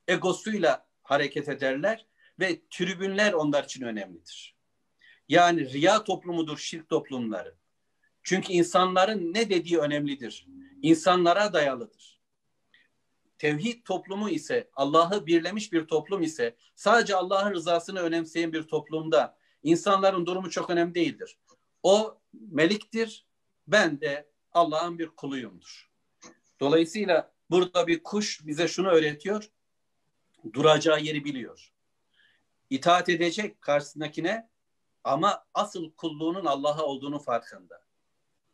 egosuyla 0.08 0.86
hareket 1.02 1.48
ederler 1.48 2.06
ve 2.40 2.60
tribünler 2.70 3.32
onlar 3.32 3.64
için 3.64 3.84
önemlidir. 3.84 4.56
Yani 5.28 5.72
riya 5.72 6.04
toplumudur 6.04 6.58
şirk 6.58 6.88
toplumları. 6.88 7.54
Çünkü 8.22 8.52
insanların 8.52 9.34
ne 9.34 9.50
dediği 9.50 9.78
önemlidir. 9.78 10.46
İnsanlara 10.82 11.52
dayalıdır. 11.52 12.20
Tevhid 13.38 13.84
toplumu 13.84 14.30
ise 14.30 14.70
Allah'ı 14.76 15.26
birlemiş 15.26 15.72
bir 15.72 15.86
toplum 15.86 16.22
ise 16.22 16.56
sadece 16.74 17.16
Allah'ın 17.16 17.54
rızasını 17.54 18.00
önemseyen 18.00 18.52
bir 18.52 18.62
toplumda 18.62 19.36
insanların 19.62 20.26
durumu 20.26 20.50
çok 20.50 20.70
önemli 20.70 20.94
değildir. 20.94 21.38
O 21.82 22.20
meliktir, 22.32 23.26
ben 23.66 24.00
de 24.00 24.33
Allah'ın 24.54 24.98
bir 24.98 25.08
kuluyumdur. 25.08 25.90
Dolayısıyla 26.60 27.32
burada 27.50 27.86
bir 27.86 28.02
kuş 28.02 28.46
bize 28.46 28.68
şunu 28.68 28.88
öğretiyor. 28.88 29.50
Duracağı 30.52 31.00
yeri 31.00 31.24
biliyor. 31.24 31.72
İtaat 32.70 33.08
edecek 33.08 33.60
karşısındakine 33.60 34.48
ama 35.04 35.44
asıl 35.54 35.92
kulluğunun 35.92 36.44
Allah'a 36.44 36.82
olduğunu 36.82 37.18
farkında. 37.18 37.84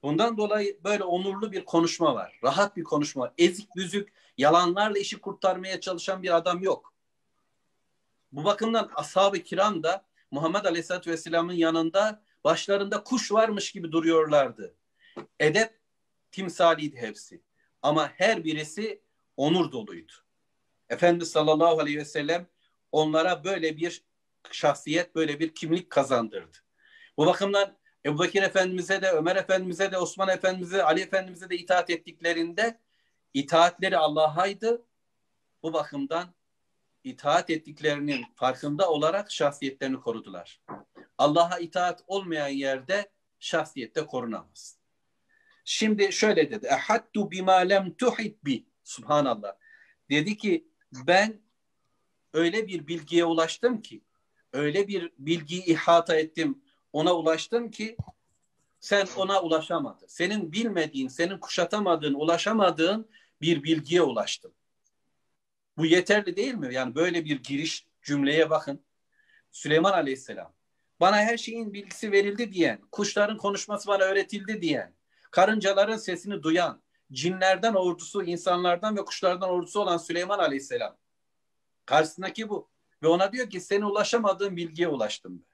Bundan 0.02 0.36
dolayı 0.36 0.84
böyle 0.84 1.04
onurlu 1.04 1.52
bir 1.52 1.64
konuşma 1.64 2.14
var. 2.14 2.40
Rahat 2.44 2.76
bir 2.76 2.84
konuşma. 2.84 3.34
Ezik 3.38 3.76
büzük, 3.76 4.12
yalanlarla 4.38 4.98
işi 4.98 5.20
kurtarmaya 5.20 5.80
çalışan 5.80 6.22
bir 6.22 6.36
adam 6.36 6.62
yok. 6.62 6.94
Bu 8.32 8.44
bakımdan 8.44 8.90
ashab-ı 8.94 9.38
kiram 9.38 9.82
da 9.82 10.04
Muhammed 10.30 10.64
Aleyhisselatü 10.64 11.10
Vesselam'ın 11.10 11.52
yanında 11.52 12.22
başlarında 12.44 13.04
kuş 13.04 13.32
varmış 13.32 13.72
gibi 13.72 13.92
duruyorlardı. 13.92 14.74
Edep 15.40 15.79
timsaliydi 16.30 16.96
hepsi. 16.96 17.42
Ama 17.82 18.12
her 18.16 18.44
birisi 18.44 19.02
onur 19.36 19.72
doluydu. 19.72 20.12
Efendimiz 20.88 21.30
sallallahu 21.30 21.80
aleyhi 21.80 21.98
ve 21.98 22.04
sellem 22.04 22.46
onlara 22.92 23.44
böyle 23.44 23.76
bir 23.76 24.04
şahsiyet, 24.50 25.14
böyle 25.14 25.40
bir 25.40 25.54
kimlik 25.54 25.90
kazandırdı. 25.90 26.58
Bu 27.16 27.26
bakımdan 27.26 27.76
Ebu 28.06 28.22
Bekir 28.22 28.42
Efendimiz'e 28.42 29.02
de, 29.02 29.10
Ömer 29.10 29.36
Efendimiz'e 29.36 29.92
de, 29.92 29.98
Osman 29.98 30.28
Efendimiz'e, 30.28 30.82
Ali 30.82 31.00
Efendimiz'e 31.00 31.50
de 31.50 31.56
itaat 31.56 31.90
ettiklerinde 31.90 32.80
itaatleri 33.34 33.96
Allah'aydı. 33.96 34.86
Bu 35.62 35.72
bakımdan 35.72 36.34
itaat 37.04 37.50
ettiklerinin 37.50 38.26
farkında 38.34 38.90
olarak 38.90 39.30
şahsiyetlerini 39.30 40.00
korudular. 40.00 40.60
Allah'a 41.18 41.58
itaat 41.58 42.04
olmayan 42.06 42.48
yerde 42.48 43.10
şahsiyette 43.38 44.06
korunamaz. 44.06 44.79
Şimdi 45.72 46.12
şöyle 46.12 46.50
dedi. 46.50 46.66
Ehattu 46.66 47.30
bima 47.30 47.54
lem 47.54 47.94
tuhit 47.94 48.44
bi. 48.44 48.66
Subhanallah. 48.84 49.52
Dedi 50.10 50.36
ki 50.36 50.68
ben 50.92 51.40
öyle 52.32 52.66
bir 52.66 52.86
bilgiye 52.86 53.24
ulaştım 53.24 53.82
ki 53.82 54.02
öyle 54.52 54.88
bir 54.88 55.12
bilgiyi 55.18 55.64
ihata 55.64 56.16
ettim, 56.16 56.62
ona 56.92 57.14
ulaştım 57.14 57.70
ki 57.70 57.96
sen 58.80 59.06
ona 59.16 59.42
ulaşamadın. 59.42 60.06
Senin 60.06 60.52
bilmediğin, 60.52 61.08
senin 61.08 61.38
kuşatamadığın, 61.38 62.14
ulaşamadığın 62.14 63.10
bir 63.40 63.62
bilgiye 63.62 64.02
ulaştım. 64.02 64.52
Bu 65.76 65.86
yeterli 65.86 66.36
değil 66.36 66.54
mi? 66.54 66.74
Yani 66.74 66.94
böyle 66.94 67.24
bir 67.24 67.42
giriş 67.42 67.86
cümleye 68.02 68.50
bakın. 68.50 68.84
Süleyman 69.50 69.92
Aleyhisselam 69.92 70.54
bana 71.00 71.16
her 71.16 71.36
şeyin 71.36 71.72
bilgisi 71.72 72.12
verildi 72.12 72.52
diyen, 72.52 72.80
kuşların 72.92 73.36
konuşması 73.36 73.88
bana 73.88 74.02
öğretildi 74.02 74.62
diyen, 74.62 74.99
karıncaların 75.30 75.96
sesini 75.96 76.42
duyan, 76.42 76.82
cinlerden 77.12 77.74
ordusu, 77.74 78.22
insanlardan 78.22 78.96
ve 78.96 79.04
kuşlardan 79.04 79.50
ordusu 79.50 79.80
olan 79.80 79.96
Süleyman 79.96 80.38
Aleyhisselam. 80.38 80.96
Karşısındaki 81.86 82.48
bu. 82.48 82.70
Ve 83.02 83.08
ona 83.08 83.32
diyor 83.32 83.50
ki 83.50 83.60
senin 83.60 83.82
ulaşamadığın 83.82 84.56
bilgiye 84.56 84.88
ulaştım. 84.88 85.44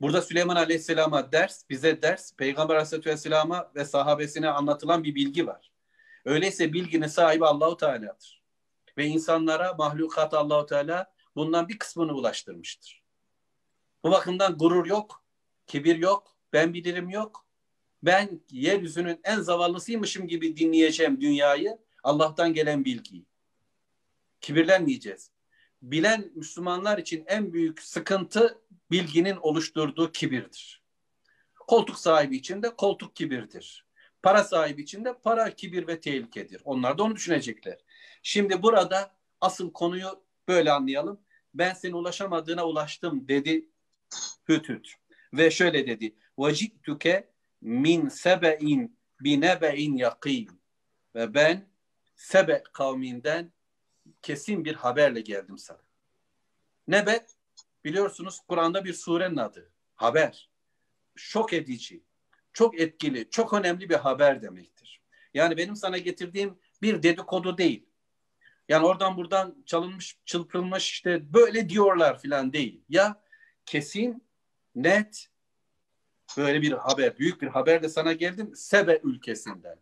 Burada 0.00 0.22
Süleyman 0.22 0.56
Aleyhisselam'a 0.56 1.32
ders, 1.32 1.70
bize 1.70 2.02
ders, 2.02 2.36
Peygamber 2.36 2.76
Aleyhisselam'a 2.76 3.72
ve 3.74 3.84
sahabesine 3.84 4.48
anlatılan 4.48 5.04
bir 5.04 5.14
bilgi 5.14 5.46
var. 5.46 5.72
Öyleyse 6.24 6.72
bilginin 6.72 7.06
sahibi 7.06 7.46
Allahu 7.46 7.76
Teala'dır. 7.76 8.42
Ve 8.98 9.06
insanlara, 9.06 9.74
mahlukat 9.74 10.34
Allahu 10.34 10.66
Teala 10.66 11.12
bundan 11.36 11.68
bir 11.68 11.78
kısmını 11.78 12.12
ulaştırmıştır. 12.12 13.02
Bu 14.04 14.10
bakımdan 14.10 14.58
gurur 14.58 14.86
yok, 14.86 15.24
kibir 15.66 15.96
yok, 15.96 16.36
ben 16.52 16.74
bilirim 16.74 17.10
yok. 17.10 17.43
Ben 18.04 18.40
yeryüzünün 18.50 19.20
en 19.24 19.40
zavallısıymışım 19.40 20.28
gibi 20.28 20.56
dinleyeceğim 20.56 21.20
dünyayı, 21.20 21.78
Allah'tan 22.02 22.52
gelen 22.54 22.84
bilgiyi. 22.84 23.26
Kibirlenmeyeceğiz. 24.40 25.30
Bilen 25.82 26.32
Müslümanlar 26.34 26.98
için 26.98 27.24
en 27.26 27.52
büyük 27.52 27.82
sıkıntı 27.82 28.58
bilginin 28.90 29.36
oluşturduğu 29.36 30.12
kibirdir. 30.12 30.82
Koltuk 31.66 31.98
sahibi 31.98 32.36
için 32.36 32.62
de 32.62 32.76
koltuk 32.76 33.16
kibirdir. 33.16 33.86
Para 34.22 34.44
sahibi 34.44 34.82
için 34.82 35.04
de 35.04 35.18
para 35.18 35.54
kibir 35.54 35.86
ve 35.86 36.00
tehlikedir. 36.00 36.62
Onlar 36.64 36.98
da 36.98 37.02
onu 37.02 37.16
düşünecekler. 37.16 37.78
Şimdi 38.22 38.62
burada 38.62 39.14
asıl 39.40 39.72
konuyu 39.72 40.22
böyle 40.48 40.72
anlayalım. 40.72 41.20
Ben 41.54 41.74
senin 41.74 41.92
ulaşamadığına 41.92 42.66
ulaştım 42.66 43.28
dedi 43.28 43.68
Hüt 44.48 44.68
Ve 45.32 45.50
şöyle 45.50 45.86
dedi. 45.86 46.14
Vecittuke 46.38 47.33
min 47.64 48.08
sebe'in 48.08 48.98
binebe'in 49.20 49.96
yakin. 49.96 50.60
Ve 51.14 51.34
ben 51.34 51.68
Sebe 52.16 52.62
kavminden 52.72 53.52
kesin 54.22 54.64
bir 54.64 54.74
haberle 54.74 55.20
geldim 55.20 55.58
sana. 55.58 55.82
Nebe 56.88 57.26
biliyorsunuz 57.84 58.40
Kur'an'da 58.48 58.84
bir 58.84 58.92
surenin 58.92 59.36
adı. 59.36 59.70
Haber. 59.94 60.50
Şok 61.16 61.52
edici. 61.52 62.02
çok 62.52 62.80
etkili, 62.80 63.30
çok 63.30 63.52
önemli 63.52 63.88
bir 63.88 63.94
haber 63.94 64.42
demektir. 64.42 65.00
Yani 65.34 65.56
benim 65.56 65.76
sana 65.76 65.98
getirdiğim 65.98 66.58
bir 66.82 67.02
dedikodu 67.02 67.58
değil. 67.58 67.86
Yani 68.68 68.86
oradan 68.86 69.16
buradan 69.16 69.62
çalınmış, 69.66 70.18
çılpılmış 70.24 70.90
işte 70.90 71.32
böyle 71.34 71.68
diyorlar 71.68 72.20
filan 72.20 72.52
değil. 72.52 72.84
Ya 72.88 73.22
kesin, 73.66 74.24
net 74.74 75.28
böyle 76.36 76.62
bir 76.62 76.72
haber, 76.72 77.18
büyük 77.18 77.42
bir 77.42 77.48
haber 77.48 77.82
de 77.82 77.88
sana 77.88 78.12
geldim 78.12 78.52
Sebe 78.56 79.00
ülkesinden. 79.02 79.78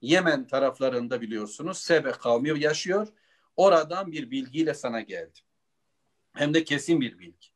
Yemen 0.00 0.46
taraflarında 0.46 1.20
biliyorsunuz 1.20 1.78
Sebe 1.78 2.10
kavmi 2.10 2.60
yaşıyor. 2.60 3.08
Oradan 3.56 4.12
bir 4.12 4.30
bilgiyle 4.30 4.74
sana 4.74 5.00
geldim. 5.00 5.42
Hem 6.32 6.54
de 6.54 6.64
kesin 6.64 7.00
bir 7.00 7.18
bilgi. 7.18 7.48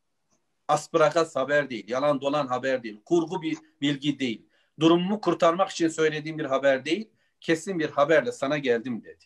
Aspragas 0.69 1.37
haber 1.37 1.71
değil, 1.71 1.89
yalan 1.89 2.21
dolan 2.21 2.47
haber 2.47 2.83
değil, 2.83 3.01
kurgu 3.05 3.43
bir 3.43 3.57
bilgi 3.81 4.19
değil. 4.19 4.47
Durumumu 4.81 5.21
kurtarmak 5.21 5.71
için 5.71 5.89
söylediğim 5.89 6.39
bir 6.39 6.45
haber 6.45 6.85
değil, 6.85 7.11
kesin 7.41 7.79
bir 7.79 7.91
haberle 7.91 8.33
sana 8.33 8.59
geldim 8.59 9.05
dedi. 9.05 9.25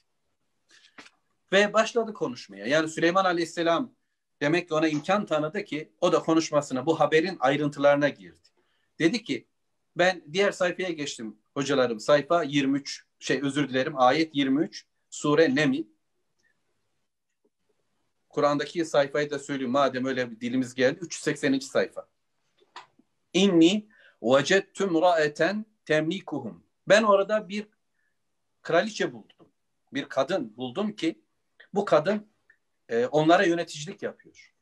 Ve 1.52 1.72
başladı 1.72 2.14
konuşmaya. 2.14 2.66
Yani 2.66 2.88
Süleyman 2.88 3.24
Aleyhisselam 3.24 3.94
demek 4.40 4.68
ki 4.68 4.74
ona 4.74 4.88
imkan 4.88 5.26
tanıdı 5.26 5.64
ki 5.64 5.92
o 6.00 6.12
da 6.12 6.18
konuşmasına 6.18 6.86
bu 6.86 7.00
haberin 7.00 7.36
ayrıntılarına 7.40 8.08
girdi. 8.08 8.48
Dedi 9.02 9.24
ki 9.24 9.46
ben 9.96 10.24
diğer 10.32 10.52
sayfaya 10.52 10.90
geçtim 10.90 11.38
hocalarım. 11.54 12.00
Sayfa 12.00 12.42
23 12.42 13.06
şey 13.18 13.42
özür 13.42 13.68
dilerim 13.68 14.00
ayet 14.00 14.34
23 14.34 14.86
sure 15.10 15.54
Neml. 15.54 15.84
Kur'an'daki 18.28 18.84
sayfayı 18.84 19.30
da 19.30 19.38
söyleyeyim 19.38 19.72
madem 19.72 20.04
öyle 20.04 20.30
bir 20.30 20.40
dilimiz 20.40 20.74
geldi. 20.74 20.98
380. 21.00 21.58
sayfa. 21.58 22.08
İnni 23.32 23.88
vecettum 24.22 25.02
ra'eten 25.02 25.66
temlikuhum. 25.86 26.64
Ben 26.88 27.02
orada 27.02 27.48
bir 27.48 27.66
kraliçe 28.62 29.12
buldum. 29.12 29.48
Bir 29.92 30.08
kadın 30.08 30.56
buldum 30.56 30.96
ki 30.96 31.22
bu 31.74 31.84
kadın 31.84 32.28
e, 32.88 33.06
onlara 33.06 33.44
yöneticilik 33.44 34.02
yapıyor. 34.02 34.54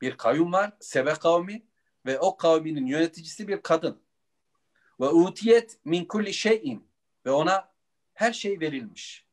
Bir 0.00 0.16
kavim 0.16 0.52
var, 0.52 0.72
Sebe 0.80 1.14
kavmi 1.14 1.66
ve 2.06 2.18
o 2.18 2.36
kavminin 2.36 2.86
yöneticisi 2.86 3.48
bir 3.48 3.62
kadın. 3.62 4.02
Ve 5.00 5.08
utiyet 5.08 5.78
min 5.84 6.04
kulli 6.04 6.34
şeyin 6.34 6.88
ve 7.26 7.30
ona 7.30 7.72
her 8.14 8.32
şey 8.32 8.60
verilmiş. 8.60 9.26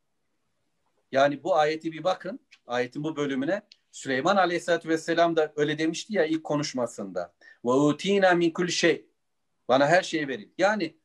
Yani 1.11 1.43
bu 1.43 1.55
ayeti 1.55 1.91
bir 1.91 2.03
bakın, 2.03 2.39
ayetin 2.67 3.03
bu 3.03 3.15
bölümüne 3.15 3.61
Süleyman 3.91 4.35
Aleyhisselatü 4.35 4.89
Vesselam 4.89 5.35
da 5.35 5.53
öyle 5.55 5.77
demişti 5.77 6.13
ya 6.13 6.25
ilk 6.25 6.43
konuşmasında. 6.43 7.33
Ve 7.65 7.69
utina 7.69 8.31
min 8.33 8.51
kulli 8.51 8.71
şey. 8.71 9.05
Bana 9.67 9.87
her 9.87 10.03
şey 10.03 10.27
verin. 10.27 10.53
Yani 10.57 10.97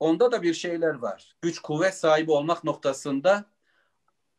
onda 0.00 0.32
da 0.32 0.42
bir 0.42 0.54
şeyler 0.54 0.94
var. 0.94 1.36
Güç 1.42 1.58
kuvvet 1.58 1.94
sahibi 1.94 2.30
olmak 2.30 2.64
noktasında 2.64 3.50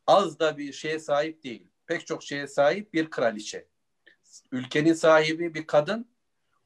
az 0.08 0.40
da 0.40 0.58
bir 0.58 0.74
şeye 0.74 1.00
sahip 1.00 1.44
değil. 1.44 1.68
Pek 1.86 2.08
çok 2.08 2.24
şeye 2.24 2.48
sahip 2.48 2.94
bir 2.94 3.10
kraliçe. 3.10 3.68
Ülkenin 4.52 4.94
sahibi 4.94 5.54
bir 5.54 5.68
kadın, 5.68 6.12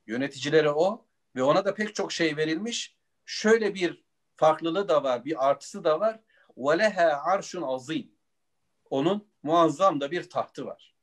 yöneticileri 0.07 0.70
o 0.70 1.07
ve 1.36 1.42
ona 1.42 1.64
da 1.64 1.74
pek 1.74 1.94
çok 1.94 2.12
şey 2.12 2.36
verilmiş. 2.36 2.96
Şöyle 3.24 3.74
bir 3.74 4.04
farklılığı 4.36 4.88
da 4.88 5.02
var, 5.02 5.24
bir 5.24 5.48
artısı 5.48 5.84
da 5.84 6.00
var. 6.00 6.20
وَلَهَا 6.57 7.12
arşun 7.12 7.62
azim. 7.62 8.12
Onun 8.90 9.28
muazzam 9.42 10.00
da 10.00 10.11
bir 10.11 10.30
tahtı 10.30 10.66
var. 10.66 10.94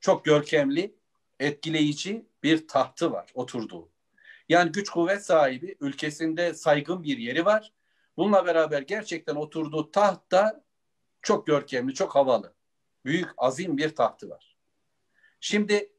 Çok 0.00 0.24
görkemli, 0.24 0.96
etkileyici 1.40 2.26
bir 2.42 2.68
tahtı 2.68 3.12
var 3.12 3.30
oturduğu. 3.34 3.88
Yani 4.48 4.72
güç 4.72 4.90
kuvvet 4.90 5.24
sahibi, 5.26 5.76
ülkesinde 5.80 6.54
saygın 6.54 7.02
bir 7.02 7.18
yeri 7.18 7.44
var. 7.44 7.72
Bununla 8.16 8.46
beraber 8.46 8.82
gerçekten 8.82 9.34
oturduğu 9.34 9.90
taht 9.90 10.30
da 10.30 10.64
çok 11.22 11.46
görkemli, 11.46 11.94
çok 11.94 12.14
havalı. 12.14 12.54
Büyük, 13.04 13.28
azim 13.36 13.78
bir 13.78 13.96
tahtı 13.96 14.30
var. 14.30 14.56
Şimdi 15.40 15.92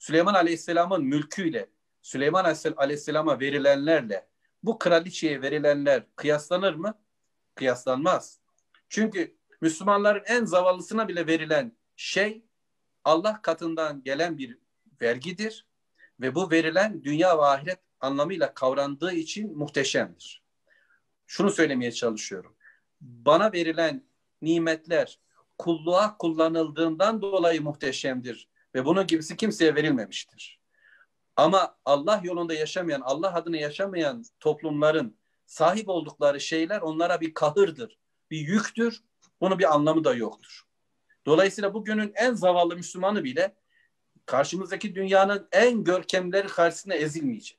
Süleyman 0.00 0.34
Aleyhisselam'ın 0.34 1.04
mülküyle, 1.04 1.70
Süleyman 2.02 2.56
Aleyhisselam'a 2.76 3.40
verilenlerle 3.40 4.28
bu 4.62 4.78
kraliçeye 4.78 5.42
verilenler 5.42 6.06
kıyaslanır 6.16 6.74
mı? 6.74 6.98
Kıyaslanmaz. 7.54 8.40
Çünkü 8.88 9.36
Müslümanların 9.60 10.22
en 10.26 10.44
zavallısına 10.44 11.08
bile 11.08 11.26
verilen 11.26 11.76
şey 11.96 12.44
Allah 13.04 13.42
katından 13.42 14.02
gelen 14.02 14.38
bir 14.38 14.58
vergidir 15.02 15.66
ve 16.20 16.34
bu 16.34 16.50
verilen 16.50 17.04
dünya 17.04 17.38
ve 17.38 17.42
ahiret 17.42 17.80
anlamıyla 18.00 18.54
kavrandığı 18.54 19.12
için 19.12 19.58
muhteşemdir. 19.58 20.42
Şunu 21.26 21.50
söylemeye 21.50 21.92
çalışıyorum. 21.92 22.56
Bana 23.00 23.52
verilen 23.52 24.04
nimetler 24.42 25.18
kulluğa 25.58 26.16
kullanıldığından 26.16 27.22
dolayı 27.22 27.62
muhteşemdir 27.62 28.49
ve 28.74 28.84
bunun 28.84 29.06
gibisi 29.06 29.36
kimseye 29.36 29.74
verilmemiştir. 29.74 30.60
Ama 31.36 31.76
Allah 31.84 32.20
yolunda 32.24 32.54
yaşamayan, 32.54 33.00
Allah 33.00 33.34
adına 33.34 33.56
yaşamayan 33.56 34.24
toplumların 34.40 35.16
sahip 35.46 35.88
oldukları 35.88 36.40
şeyler 36.40 36.80
onlara 36.80 37.20
bir 37.20 37.34
kahırdır, 37.34 37.98
bir 38.30 38.38
yüktür. 38.38 39.02
Bunun 39.40 39.58
bir 39.58 39.74
anlamı 39.74 40.04
da 40.04 40.14
yoktur. 40.14 40.62
Dolayısıyla 41.26 41.74
bugünün 41.74 42.12
en 42.14 42.34
zavallı 42.34 42.76
Müslümanı 42.76 43.24
bile 43.24 43.56
karşımızdaki 44.26 44.94
dünyanın 44.94 45.48
en 45.52 45.84
görkemleri 45.84 46.46
karşısında 46.46 46.94
ezilmeyecek. 46.94 47.58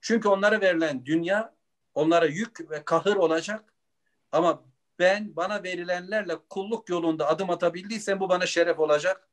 Çünkü 0.00 0.28
onlara 0.28 0.60
verilen 0.60 1.06
dünya 1.06 1.54
onlara 1.94 2.26
yük 2.26 2.70
ve 2.70 2.84
kahır 2.84 3.16
olacak. 3.16 3.74
Ama 4.32 4.64
ben 4.98 5.36
bana 5.36 5.62
verilenlerle 5.62 6.36
kulluk 6.50 6.88
yolunda 6.88 7.28
adım 7.28 7.50
atabildiysem 7.50 8.20
bu 8.20 8.28
bana 8.28 8.46
şeref 8.46 8.78
olacak. 8.78 9.27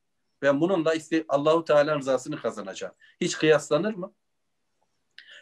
Ben 0.45 0.61
bununla 0.61 0.93
işte 0.93 1.25
Allahu 1.29 1.65
Teala 1.65 1.99
rızasını 1.99 2.41
kazanacağım. 2.41 2.93
Hiç 3.21 3.37
kıyaslanır 3.37 3.93
mı? 3.93 4.13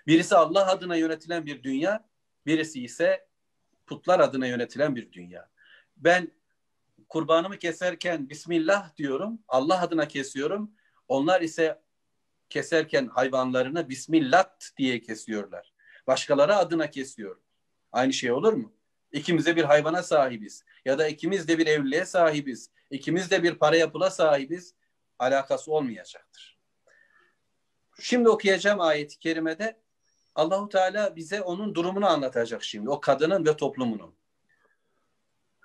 Birisi 0.08 0.36
Allah 0.36 0.72
adına 0.72 0.96
yönetilen 0.96 1.46
bir 1.46 1.64
dünya, 1.64 2.10
birisi 2.46 2.84
ise 2.84 3.28
putlar 3.86 4.20
adına 4.20 4.48
yönetilen 4.48 4.96
bir 4.96 5.12
dünya. 5.12 5.50
Ben 5.98 6.32
kurbanımı 7.10 7.58
keserken 7.58 8.30
Bismillah 8.30 8.98
diyorum, 8.98 9.40
Allah 9.48 9.82
adına 9.82 10.08
kesiyorum. 10.08 10.72
Onlar 11.08 11.42
ise 11.42 11.82
keserken 12.50 13.08
hayvanlarını 13.08 13.90
Bismillah 13.90 14.46
diye 14.78 15.02
kesiyorlar. 15.02 15.74
Başkaları 16.08 16.56
adına 16.56 16.90
kesiyor. 16.90 17.38
Aynı 17.92 18.14
şey 18.14 18.32
olur 18.32 18.54
mu? 18.54 18.74
İkimiz 19.12 19.46
de 19.46 19.56
bir 19.56 19.64
hayvana 19.64 20.04
sahibiz. 20.04 20.64
Ya 20.86 21.00
da 21.00 21.08
ikimiz 21.08 21.48
de 21.48 21.58
bir 21.58 21.68
evliliğe 21.68 22.06
sahibiz. 22.06 22.70
İkimiz 22.90 23.32
de 23.32 23.44
bir 23.44 23.56
para 23.56 23.76
yapıla 23.76 24.10
sahibiz. 24.10 24.76
Alakası 25.24 25.72
olmayacaktır. 25.72 26.60
Şimdi 28.00 28.30
okuyacağım 28.30 28.82
ayeti 28.82 29.20
kerimede 29.20 29.84
Allahu 30.36 30.70
Teala 30.70 31.16
bize 31.16 31.42
onun 31.42 31.76
durumunu 31.76 32.08
anlatacak 32.08 32.64
şimdi. 32.64 32.90
O 32.90 33.02
kadının 33.02 33.46
ve 33.46 33.58
toplumunun. 33.58 34.16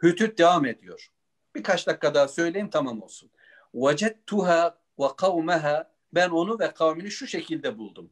Hütüt 0.02 0.38
devam 0.38 0.66
ediyor. 0.66 1.08
Birkaç 1.54 1.86
dakika 1.86 2.14
daha 2.14 2.28
söyleyeyim 2.28 2.70
tamam 2.70 3.02
olsun. 3.02 3.30
Vecettuha 3.74 4.78
ve 4.98 5.06
kavmeha 5.16 5.90
ben 6.12 6.30
onu 6.30 6.58
ve 6.58 6.74
kavmini 6.74 7.10
şu 7.10 7.26
şekilde 7.26 7.78
buldum. 7.78 8.10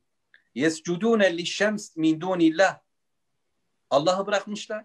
Yescudune 0.54 1.38
lişşems 1.38 1.96
min 1.96 2.20
dunillah. 2.20 2.80
Allah'ı 3.90 4.26
bırakmışlar. 4.26 4.84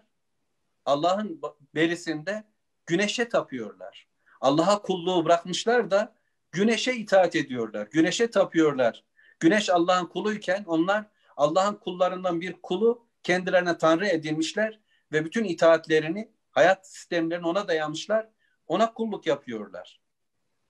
Allah'ın 0.84 1.40
berisinde 1.74 2.44
güneşe 2.86 3.28
tapıyorlar. 3.28 4.08
Allah'a 4.40 4.82
kulluğu 4.82 5.24
bırakmışlar 5.24 5.90
da 5.90 6.14
güneşe 6.51 6.93
itaat 6.93 7.35
ediyorlar. 7.35 7.87
Güneşe 7.91 8.31
tapıyorlar. 8.31 9.03
Güneş 9.39 9.69
Allah'ın 9.69 10.05
kuluyken 10.05 10.63
onlar 10.67 11.05
Allah'ın 11.37 11.75
kullarından 11.75 12.41
bir 12.41 12.53
kulu 12.53 13.07
kendilerine 13.23 13.77
tanrı 13.77 14.07
edilmişler 14.07 14.79
ve 15.11 15.25
bütün 15.25 15.43
itaatlerini, 15.43 16.31
hayat 16.51 16.87
sistemlerini 16.87 17.47
ona 17.47 17.67
dayamışlar. 17.67 18.29
Ona 18.67 18.93
kulluk 18.93 19.27
yapıyorlar. 19.27 20.01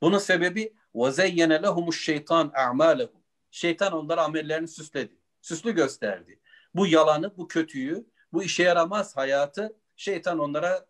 Bunun 0.01 0.17
sebebi 0.17 0.73
وَزَيَّنَ 0.95 1.65
لَهُمُ 1.65 1.87
الشَّيْطَانِ 1.87 2.51
اَعْمَالَهُ 2.51 3.09
Şeytan 3.51 3.93
onlara 3.93 4.23
amellerini 4.23 4.67
süsledi. 4.67 5.17
Süslü 5.41 5.75
gösterdi. 5.75 6.39
Bu 6.75 6.87
yalanı, 6.87 7.37
bu 7.37 7.47
kötüyü, 7.47 8.07
bu 8.33 8.43
işe 8.43 8.63
yaramaz 8.63 9.17
hayatı 9.17 9.77
şeytan 9.95 10.39
onlara 10.39 10.85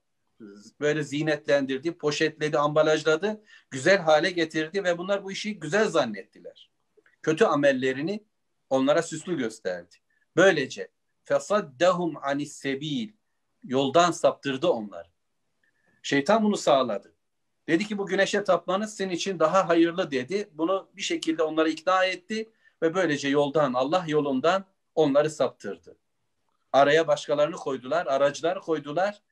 böyle 0.81 1.03
zinetlendirdi, 1.03 1.99
poşetledi, 1.99 2.59
ambalajladı, 2.59 3.43
güzel 3.71 3.99
hale 3.99 4.31
getirdi 4.31 4.85
ve 4.85 4.99
bunlar 4.99 5.25
bu 5.25 5.33
işi 5.33 5.61
güzel 5.61 5.89
zannettiler. 5.89 6.71
Kötü 7.23 7.45
amellerini 7.45 8.25
onlara 8.71 9.03
süslü 9.03 9.39
gösterdi. 9.39 9.97
Böylece 10.37 10.91
fesaddahum 11.25 12.17
anis 12.23 12.53
sebil 12.53 13.13
yoldan 13.65 14.11
saptırdı 14.11 14.69
onları. 14.69 15.09
Şeytan 16.03 16.45
bunu 16.45 16.57
sağladı. 16.57 17.15
Dedi 17.69 17.87
ki 17.87 17.99
bu 17.99 18.07
güneşe 18.07 18.45
tapmanız 18.45 18.97
senin 18.97 19.13
için 19.13 19.39
daha 19.39 19.69
hayırlı 19.69 20.11
dedi. 20.11 20.49
Bunu 20.53 20.89
bir 20.97 21.03
şekilde 21.03 21.43
onları 21.43 21.69
ikna 21.69 22.05
etti 22.05 22.53
ve 22.83 22.95
böylece 22.95 23.29
yoldan 23.29 23.73
Allah 23.73 24.05
yolundan 24.09 24.65
onları 24.95 25.31
saptırdı. 25.31 25.97
Araya 26.73 27.07
başkalarını 27.09 27.57
koydular, 27.57 28.07
aracılar 28.07 28.61
koydular. 28.61 29.23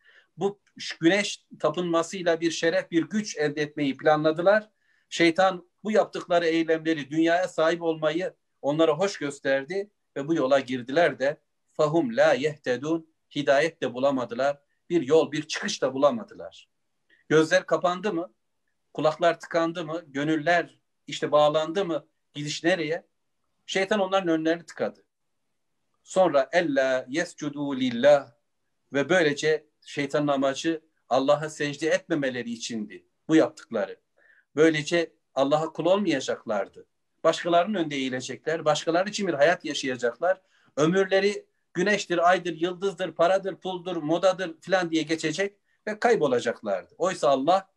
Bu 0.40 0.60
güneş 1.00 1.44
tapınmasıyla 1.58 2.40
bir 2.40 2.50
şeref, 2.50 2.90
bir 2.90 3.02
güç 3.02 3.36
elde 3.36 3.62
etmeyi 3.62 3.96
planladılar. 3.96 4.70
Şeytan 5.08 5.70
bu 5.84 5.92
yaptıkları 5.92 6.46
eylemleri, 6.46 7.10
dünyaya 7.10 7.48
sahip 7.48 7.82
olmayı 7.82 8.34
onlara 8.62 8.92
hoş 8.92 9.18
gösterdi 9.18 9.90
ve 10.16 10.28
bu 10.28 10.34
yola 10.34 10.60
girdiler 10.60 11.18
de 11.18 11.40
fahum 11.72 12.16
la 12.16 12.32
yehtedun 12.32 13.14
hidayet 13.34 13.82
de 13.82 13.94
bulamadılar. 13.94 14.60
Bir 14.90 15.02
yol, 15.02 15.32
bir 15.32 15.42
çıkış 15.42 15.82
da 15.82 15.94
bulamadılar. 15.94 16.68
Gözler 17.28 17.66
kapandı 17.66 18.12
mı? 18.12 18.34
Kulaklar 18.94 19.40
tıkandı 19.40 19.84
mı? 19.84 20.02
Gönüller 20.06 20.78
işte 21.06 21.32
bağlandı 21.32 21.84
mı? 21.84 22.06
Gidiş 22.34 22.64
nereye? 22.64 23.06
Şeytan 23.66 24.00
onların 24.00 24.28
önlerini 24.28 24.66
tıkadı. 24.66 25.04
Sonra 26.02 26.48
ella 26.52 27.06
yescudu 27.08 27.76
lillah 27.76 28.32
ve 28.92 29.08
böylece 29.08 29.69
şeytanın 29.86 30.28
amacı 30.28 30.80
Allah'a 31.08 31.50
secde 31.50 31.88
etmemeleri 31.88 32.50
içindi 32.50 33.06
bu 33.28 33.36
yaptıkları. 33.36 34.00
Böylece 34.56 35.12
Allah'a 35.34 35.72
kul 35.72 35.84
olmayacaklardı. 35.84 36.86
Başkalarının 37.24 37.78
önünde 37.78 37.96
eğilecekler, 37.96 38.64
başkaları 38.64 39.08
için 39.08 39.26
bir 39.26 39.34
hayat 39.34 39.64
yaşayacaklar. 39.64 40.40
Ömürleri 40.76 41.46
güneştir, 41.74 42.28
aydır, 42.30 42.60
yıldızdır, 42.60 43.12
paradır, 43.12 43.56
puldur, 43.56 43.96
modadır 43.96 44.60
filan 44.60 44.90
diye 44.90 45.02
geçecek 45.02 45.56
ve 45.86 45.98
kaybolacaklardı. 45.98 46.94
Oysa 46.98 47.28
Allah 47.28 47.70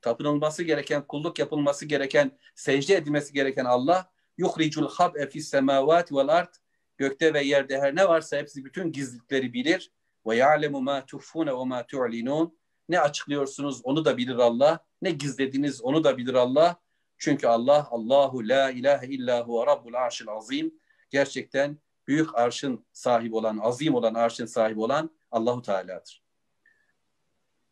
tapınılması 0.00 0.62
gereken, 0.62 1.06
kulluk 1.06 1.38
yapılması 1.38 1.86
gereken, 1.86 2.38
secde 2.54 2.94
edilmesi 2.94 3.32
gereken 3.32 3.64
Allah 3.64 4.12
yuhricul 4.38 4.88
hab'e 4.88 5.30
fis 5.30 5.48
semavati 5.48 6.16
vel 6.16 6.28
ard 6.28 6.54
gökte 6.98 7.34
ve 7.34 7.42
yerde 7.42 7.80
her 7.80 7.96
ne 7.96 8.08
varsa 8.08 8.36
hepsi 8.36 8.64
bütün 8.64 8.92
gizlilikleri 8.92 9.52
bilir 9.52 9.92
ve 10.26 10.36
ya'lemu 10.36 10.80
ma 10.80 11.06
tuhfune 11.06 11.50
ve 11.50 11.64
ma 11.64 11.86
tu'linun 11.86 12.58
ne 12.88 13.00
açıklıyorsunuz 13.00 13.80
onu 13.84 14.04
da 14.04 14.16
bilir 14.16 14.36
Allah 14.36 14.78
ne 15.02 15.10
gizlediniz 15.10 15.82
onu 15.82 16.04
da 16.04 16.16
bilir 16.16 16.34
Allah 16.34 16.76
çünkü 17.18 17.46
Allah 17.46 17.88
Allahu 17.90 18.48
la 18.48 18.70
ilahe 18.70 19.06
illa 19.06 19.46
huve 19.46 19.66
rabbul 19.66 19.94
arşil 19.94 20.28
azim 20.28 20.74
gerçekten 21.10 21.78
büyük 22.06 22.38
arşın 22.38 22.86
sahibi 22.92 23.34
olan, 23.34 23.58
azim 23.58 23.94
olan 23.94 24.14
arşın 24.14 24.46
sahibi 24.46 24.80
olan 24.80 25.10
Allahu 25.30 25.62
Teala'dır. 25.62 26.24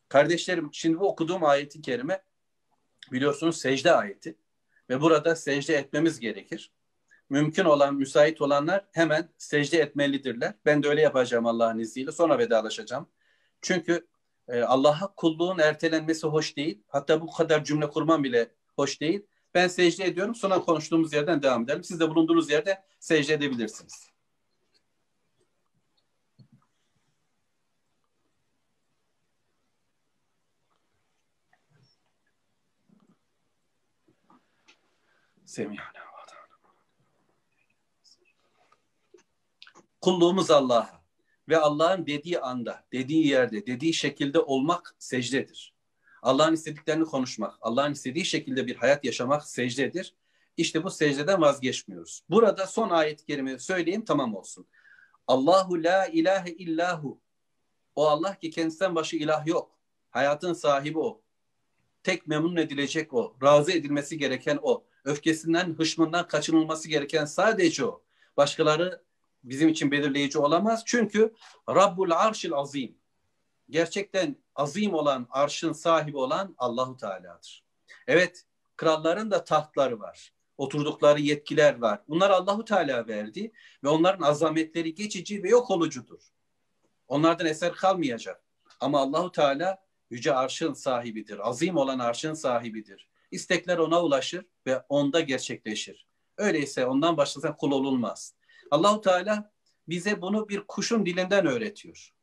Kardeşlerim 0.09 0.68
şimdi 0.72 1.00
bu 1.00 1.09
okuduğum 1.09 1.44
ayeti 1.44 1.82
kerime 1.82 2.22
biliyorsunuz 3.12 3.57
secde 3.57 3.92
ayeti 3.92 4.38
ve 4.90 5.00
burada 5.00 5.36
secde 5.36 5.74
etmemiz 5.74 6.20
gerekir. 6.20 6.72
Mümkün 7.33 7.64
olan, 7.64 7.95
müsait 7.95 8.41
olanlar 8.41 8.85
hemen 8.93 9.28
secde 9.39 9.78
etmelidirler. 9.78 10.55
Ben 10.66 10.83
de 10.83 10.89
öyle 10.89 11.01
yapacağım 11.01 11.47
Allah'ın 11.47 11.78
izniyle. 11.78 12.12
Sonra 12.12 12.39
vedalaşacağım. 12.39 13.09
Çünkü 13.62 14.07
e, 14.49 14.62
Allah'a 14.62 15.14
kulluğun 15.14 15.59
ertelenmesi 15.59 16.26
hoş 16.26 16.57
değil. 16.57 16.83
Hatta 16.89 17.20
bu 17.20 17.33
kadar 17.33 17.64
cümle 17.64 17.89
kurmam 17.89 18.24
bile 18.24 18.55
hoş 18.76 19.01
değil. 19.01 19.26
Ben 19.55 19.68
secde 19.68 20.05
ediyorum. 20.05 20.35
Sonra 20.35 20.61
konuştuğumuz 20.61 21.12
yerden 21.12 21.43
devam 21.43 21.62
edelim. 21.64 21.85
Siz 21.85 22.01
de 22.01 22.11
bulunduğunuz 22.11 22.51
yerde 22.51 22.83
secde 23.01 23.35
edebilirsiniz. 23.35 24.11
Semihana. 35.45 36.01
Kulluğumuz 40.03 40.50
Allah'a 40.50 41.03
ve 41.48 41.59
Allah'ın 41.59 42.07
dediği 42.07 42.40
anda, 42.40 42.84
dediği 42.92 43.26
yerde, 43.26 43.66
dediği 43.66 43.94
şekilde 43.94 44.38
olmak 44.38 44.94
secdedir. 44.98 45.74
Allah'ın 46.22 46.55
istediklerini 46.55 47.05
konuşmak, 47.05 47.55
Allah'ın 47.61 47.92
istediği 47.92 48.24
şekilde 48.24 48.66
bir 48.66 48.76
hayat 48.76 49.05
yaşamak 49.05 49.46
secdedir. 49.46 50.14
İşte 50.57 50.84
bu 50.84 50.90
secdeden 50.90 51.40
vazgeçmiyoruz. 51.40 52.22
Burada 52.30 52.66
son 52.66 52.90
ayet-i 52.90 53.26
kerimeyi 53.26 53.59
söyleyeyim 53.59 54.05
tamam 54.05 54.34
olsun. 54.34 54.66
Allahu 55.26 55.82
la 55.82 56.07
ilahe 56.07 56.50
illahu. 56.50 57.20
O 57.94 58.07
Allah 58.09 58.38
ki 58.38 58.50
kendisinden 58.50 58.94
başka 58.94 59.16
ilah 59.16 59.46
yok. 59.46 59.78
Hayatın 60.11 60.53
sahibi 60.53 60.98
o. 60.98 61.22
Tek 62.03 62.26
memnun 62.26 62.57
edilecek 62.57 63.14
o. 63.14 63.36
Razı 63.42 63.72
edilmesi 63.72 64.18
gereken 64.18 64.59
o. 64.62 64.84
Öfkesinden, 65.05 65.74
hışmından 65.78 66.28
kaçınılması 66.28 66.88
gereken 66.88 67.24
sadece 67.24 67.84
o. 67.84 68.03
Başkaları 68.36 69.03
bizim 69.45 69.68
için 69.68 69.90
belirleyici 69.90 70.38
olamaz. 70.38 70.82
Çünkü 70.86 71.34
Rabbul 71.68 72.11
Arşil 72.11 72.53
Azim. 72.53 72.97
Gerçekten 73.70 74.36
azim 74.55 74.95
olan, 74.95 75.26
arşın 75.30 75.72
sahibi 75.72 76.16
olan 76.16 76.55
Allahu 76.59 76.97
Teala'dır. 76.97 77.64
Evet, 78.07 78.45
kralların 78.76 79.30
da 79.30 79.45
tahtları 79.45 80.01
var. 80.01 80.32
Oturdukları 80.59 81.20
yetkiler 81.20 81.78
var. 81.78 82.01
Bunlar 82.09 82.30
Allahu 82.30 82.64
Teala 82.64 83.09
verdi 83.09 83.53
ve 83.84 83.88
onların 83.88 84.24
azametleri 84.24 84.95
geçici 84.95 85.43
ve 85.43 85.49
yok 85.49 85.70
olucudur. 85.70 86.20
Onlardan 87.09 87.47
eser 87.47 87.72
kalmayacak. 87.72 88.43
Ama 88.80 89.01
Allahu 89.01 89.32
Teala 89.32 89.82
yüce 90.11 90.34
arşın 90.34 90.72
sahibidir. 90.72 91.49
Azim 91.49 91.76
olan 91.76 91.99
arşın 91.99 92.34
sahibidir. 92.34 93.09
İstekler 93.30 93.78
ona 93.78 94.03
ulaşır 94.03 94.47
ve 94.66 94.78
onda 94.88 95.20
gerçekleşir. 95.20 96.07
Öyleyse 96.36 96.86
ondan 96.86 97.16
başkasına 97.16 97.57
kul 97.57 97.72
olunmaz. 97.72 98.34
Allahu 98.73 99.01
Teala 99.01 99.53
bize 99.89 100.23
bunu 100.23 100.49
bir 100.49 100.61
kuşun 100.61 101.07
dilinden 101.07 101.47
öğretiyor. 101.47 102.14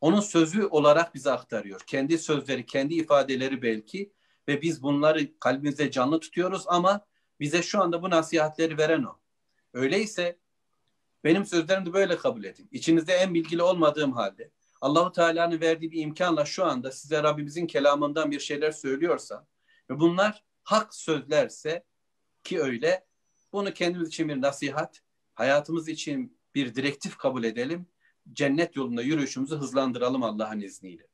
Onun 0.00 0.20
sözü 0.20 0.64
olarak 0.64 1.14
bize 1.14 1.30
aktarıyor. 1.30 1.80
Kendi 1.80 2.18
sözleri, 2.18 2.66
kendi 2.66 2.94
ifadeleri 2.94 3.62
belki 3.62 4.12
ve 4.48 4.62
biz 4.62 4.82
bunları 4.82 5.38
kalbimizde 5.38 5.90
canlı 5.90 6.20
tutuyoruz 6.20 6.64
ama 6.66 7.06
bize 7.40 7.62
şu 7.62 7.82
anda 7.82 8.02
bu 8.02 8.10
nasihatleri 8.10 8.78
veren 8.78 9.02
o. 9.02 9.18
Öyleyse 9.72 10.38
benim 11.24 11.46
sözlerimi 11.46 11.86
de 11.86 11.92
böyle 11.92 12.16
kabul 12.16 12.44
edin. 12.44 12.68
İçinizde 12.72 13.12
en 13.12 13.34
bilgili 13.34 13.62
olmadığım 13.62 14.12
halde 14.12 14.50
Allahu 14.80 15.12
Teala'nın 15.12 15.60
verdiği 15.60 15.90
bir 15.90 16.02
imkanla 16.02 16.44
şu 16.44 16.64
anda 16.64 16.92
size 16.92 17.22
Rabbimizin 17.22 17.66
kelamından 17.66 18.30
bir 18.30 18.40
şeyler 18.40 18.72
söylüyorsa 18.72 19.46
ve 19.90 20.00
bunlar 20.00 20.44
hak 20.62 20.94
sözlerse 20.94 21.84
ki 22.44 22.60
öyle 22.60 23.06
bunu 23.52 23.74
kendimiz 23.74 24.08
için 24.08 24.28
bir 24.28 24.42
nasihat, 24.42 25.02
hayatımız 25.38 25.88
için 25.88 26.38
bir 26.54 26.74
direktif 26.74 27.16
kabul 27.16 27.44
edelim. 27.44 27.86
Cennet 28.32 28.76
yolunda 28.76 29.02
yürüyüşümüzü 29.02 29.56
hızlandıralım 29.56 30.22
Allah'ın 30.22 30.60
izniyle. 30.60 31.06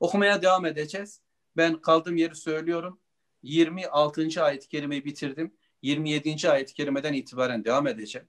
Okumaya 0.00 0.42
devam 0.42 0.66
edeceğiz. 0.66 1.20
Ben 1.56 1.80
kaldığım 1.80 2.16
yeri 2.16 2.34
söylüyorum. 2.34 3.00
26. 3.42 4.44
ayet-i 4.44 4.68
kerimeyi 4.68 5.04
bitirdim. 5.04 5.54
27. 5.82 6.50
ayet-i 6.50 6.74
kerimeden 6.74 7.12
itibaren 7.12 7.64
devam 7.64 7.86
edeceğim. 7.86 8.28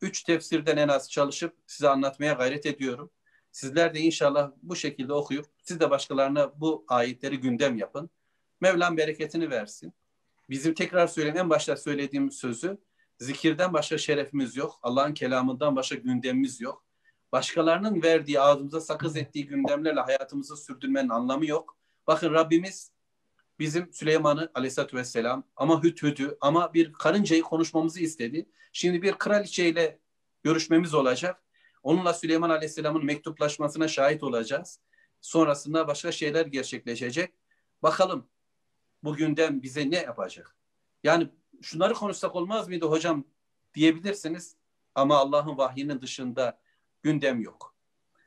Üç 0.00 0.22
tefsirden 0.22 0.76
en 0.76 0.88
az 0.88 1.10
çalışıp 1.10 1.56
size 1.66 1.88
anlatmaya 1.88 2.32
gayret 2.32 2.66
ediyorum. 2.66 3.10
Sizler 3.52 3.94
de 3.94 4.00
inşallah 4.00 4.52
bu 4.62 4.76
şekilde 4.76 5.12
okuyup 5.12 5.46
siz 5.62 5.80
de 5.80 5.90
başkalarına 5.90 6.60
bu 6.60 6.84
ayetleri 6.88 7.40
gündem 7.40 7.76
yapın. 7.76 8.10
Mevlam 8.60 8.96
bereketini 8.96 9.50
versin. 9.50 9.92
Bizim 10.48 10.74
tekrar 10.74 11.06
söyleyeyim 11.06 11.38
en 11.38 11.50
başta 11.50 11.76
söylediğim 11.76 12.30
sözü 12.30 12.78
zikirden 13.20 13.72
başka 13.72 13.98
şerefimiz 13.98 14.56
yok. 14.56 14.78
Allah'ın 14.82 15.14
kelamından 15.14 15.76
başka 15.76 15.94
gündemimiz 15.94 16.60
yok. 16.60 16.84
Başkalarının 17.32 18.02
verdiği 18.02 18.40
ağzımıza 18.40 18.80
sakız 18.80 19.16
ettiği 19.16 19.46
gündemlerle 19.46 20.00
hayatımızı 20.00 20.56
sürdürmenin 20.56 21.08
anlamı 21.08 21.46
yok. 21.46 21.78
Bakın 22.06 22.34
Rabbimiz 22.34 22.92
bizim 23.58 23.92
Süleyman'ı 23.92 24.50
aleyhissalatü 24.54 24.96
vesselam 24.96 25.44
ama 25.56 25.82
hüthüdü 25.82 26.36
ama 26.40 26.74
bir 26.74 26.92
karıncayı 26.92 27.42
konuşmamızı 27.42 28.00
istedi. 28.00 28.48
Şimdi 28.72 29.02
bir 29.02 29.12
kraliçeyle 29.12 29.98
görüşmemiz 30.42 30.94
olacak. 30.94 31.42
Onunla 31.82 32.14
Süleyman 32.14 32.50
aleyhisselamın 32.50 33.04
mektuplaşmasına 33.04 33.88
şahit 33.88 34.22
olacağız. 34.22 34.80
Sonrasında 35.20 35.88
başka 35.88 36.12
şeyler 36.12 36.46
gerçekleşecek. 36.46 37.34
Bakalım 37.82 38.28
bu 39.02 39.16
gündem 39.16 39.62
bize 39.62 39.90
ne 39.90 39.96
yapacak? 39.96 40.56
Yani 41.04 41.28
şunları 41.62 41.94
konuşsak 41.94 42.36
olmaz 42.36 42.68
mıydı 42.68 42.86
hocam 42.86 43.24
diyebilirsiniz 43.74 44.56
ama 44.94 45.16
Allah'ın 45.16 45.58
vahyinin 45.58 46.00
dışında 46.00 46.60
gündem 47.02 47.40
yok. 47.40 47.74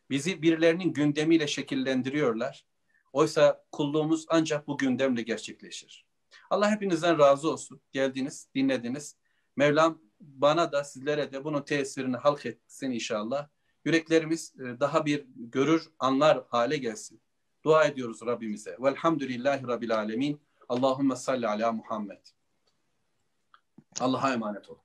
Bizi 0.09 0.41
birilerinin 0.41 0.93
gündemiyle 0.93 1.47
şekillendiriyorlar. 1.47 2.65
Oysa 3.13 3.65
kulluğumuz 3.71 4.25
ancak 4.29 4.67
bu 4.67 4.77
gündemle 4.77 5.21
gerçekleşir. 5.21 6.05
Allah 6.49 6.71
hepinizden 6.71 7.19
razı 7.19 7.51
olsun. 7.51 7.81
Geldiniz, 7.91 8.47
dinlediniz. 8.55 9.15
Mevlam 9.55 10.01
bana 10.19 10.71
da 10.71 10.83
sizlere 10.83 11.31
de 11.31 11.43
bunun 11.43 11.61
tesirini 11.61 12.17
halk 12.17 12.45
etsin 12.45 12.91
inşallah. 12.91 13.47
Yüreklerimiz 13.85 14.53
e, 14.59 14.79
daha 14.79 15.05
bir 15.05 15.25
görür, 15.35 15.89
anlar 15.99 16.43
hale 16.47 16.77
gelsin. 16.77 17.21
Dua 17.63 17.85
ediyoruz 17.85 18.21
Rabbimize. 18.25 18.77
Velhamdülillahi 18.79 19.67
Rabbil 19.67 19.95
Alemin. 19.95 20.41
Allahümme 20.69 21.15
salli 21.15 21.47
ala 21.47 21.71
Muhammed. 21.71 22.32
Allah'a 24.01 24.33
emanet 24.33 24.69
olun. 24.69 24.82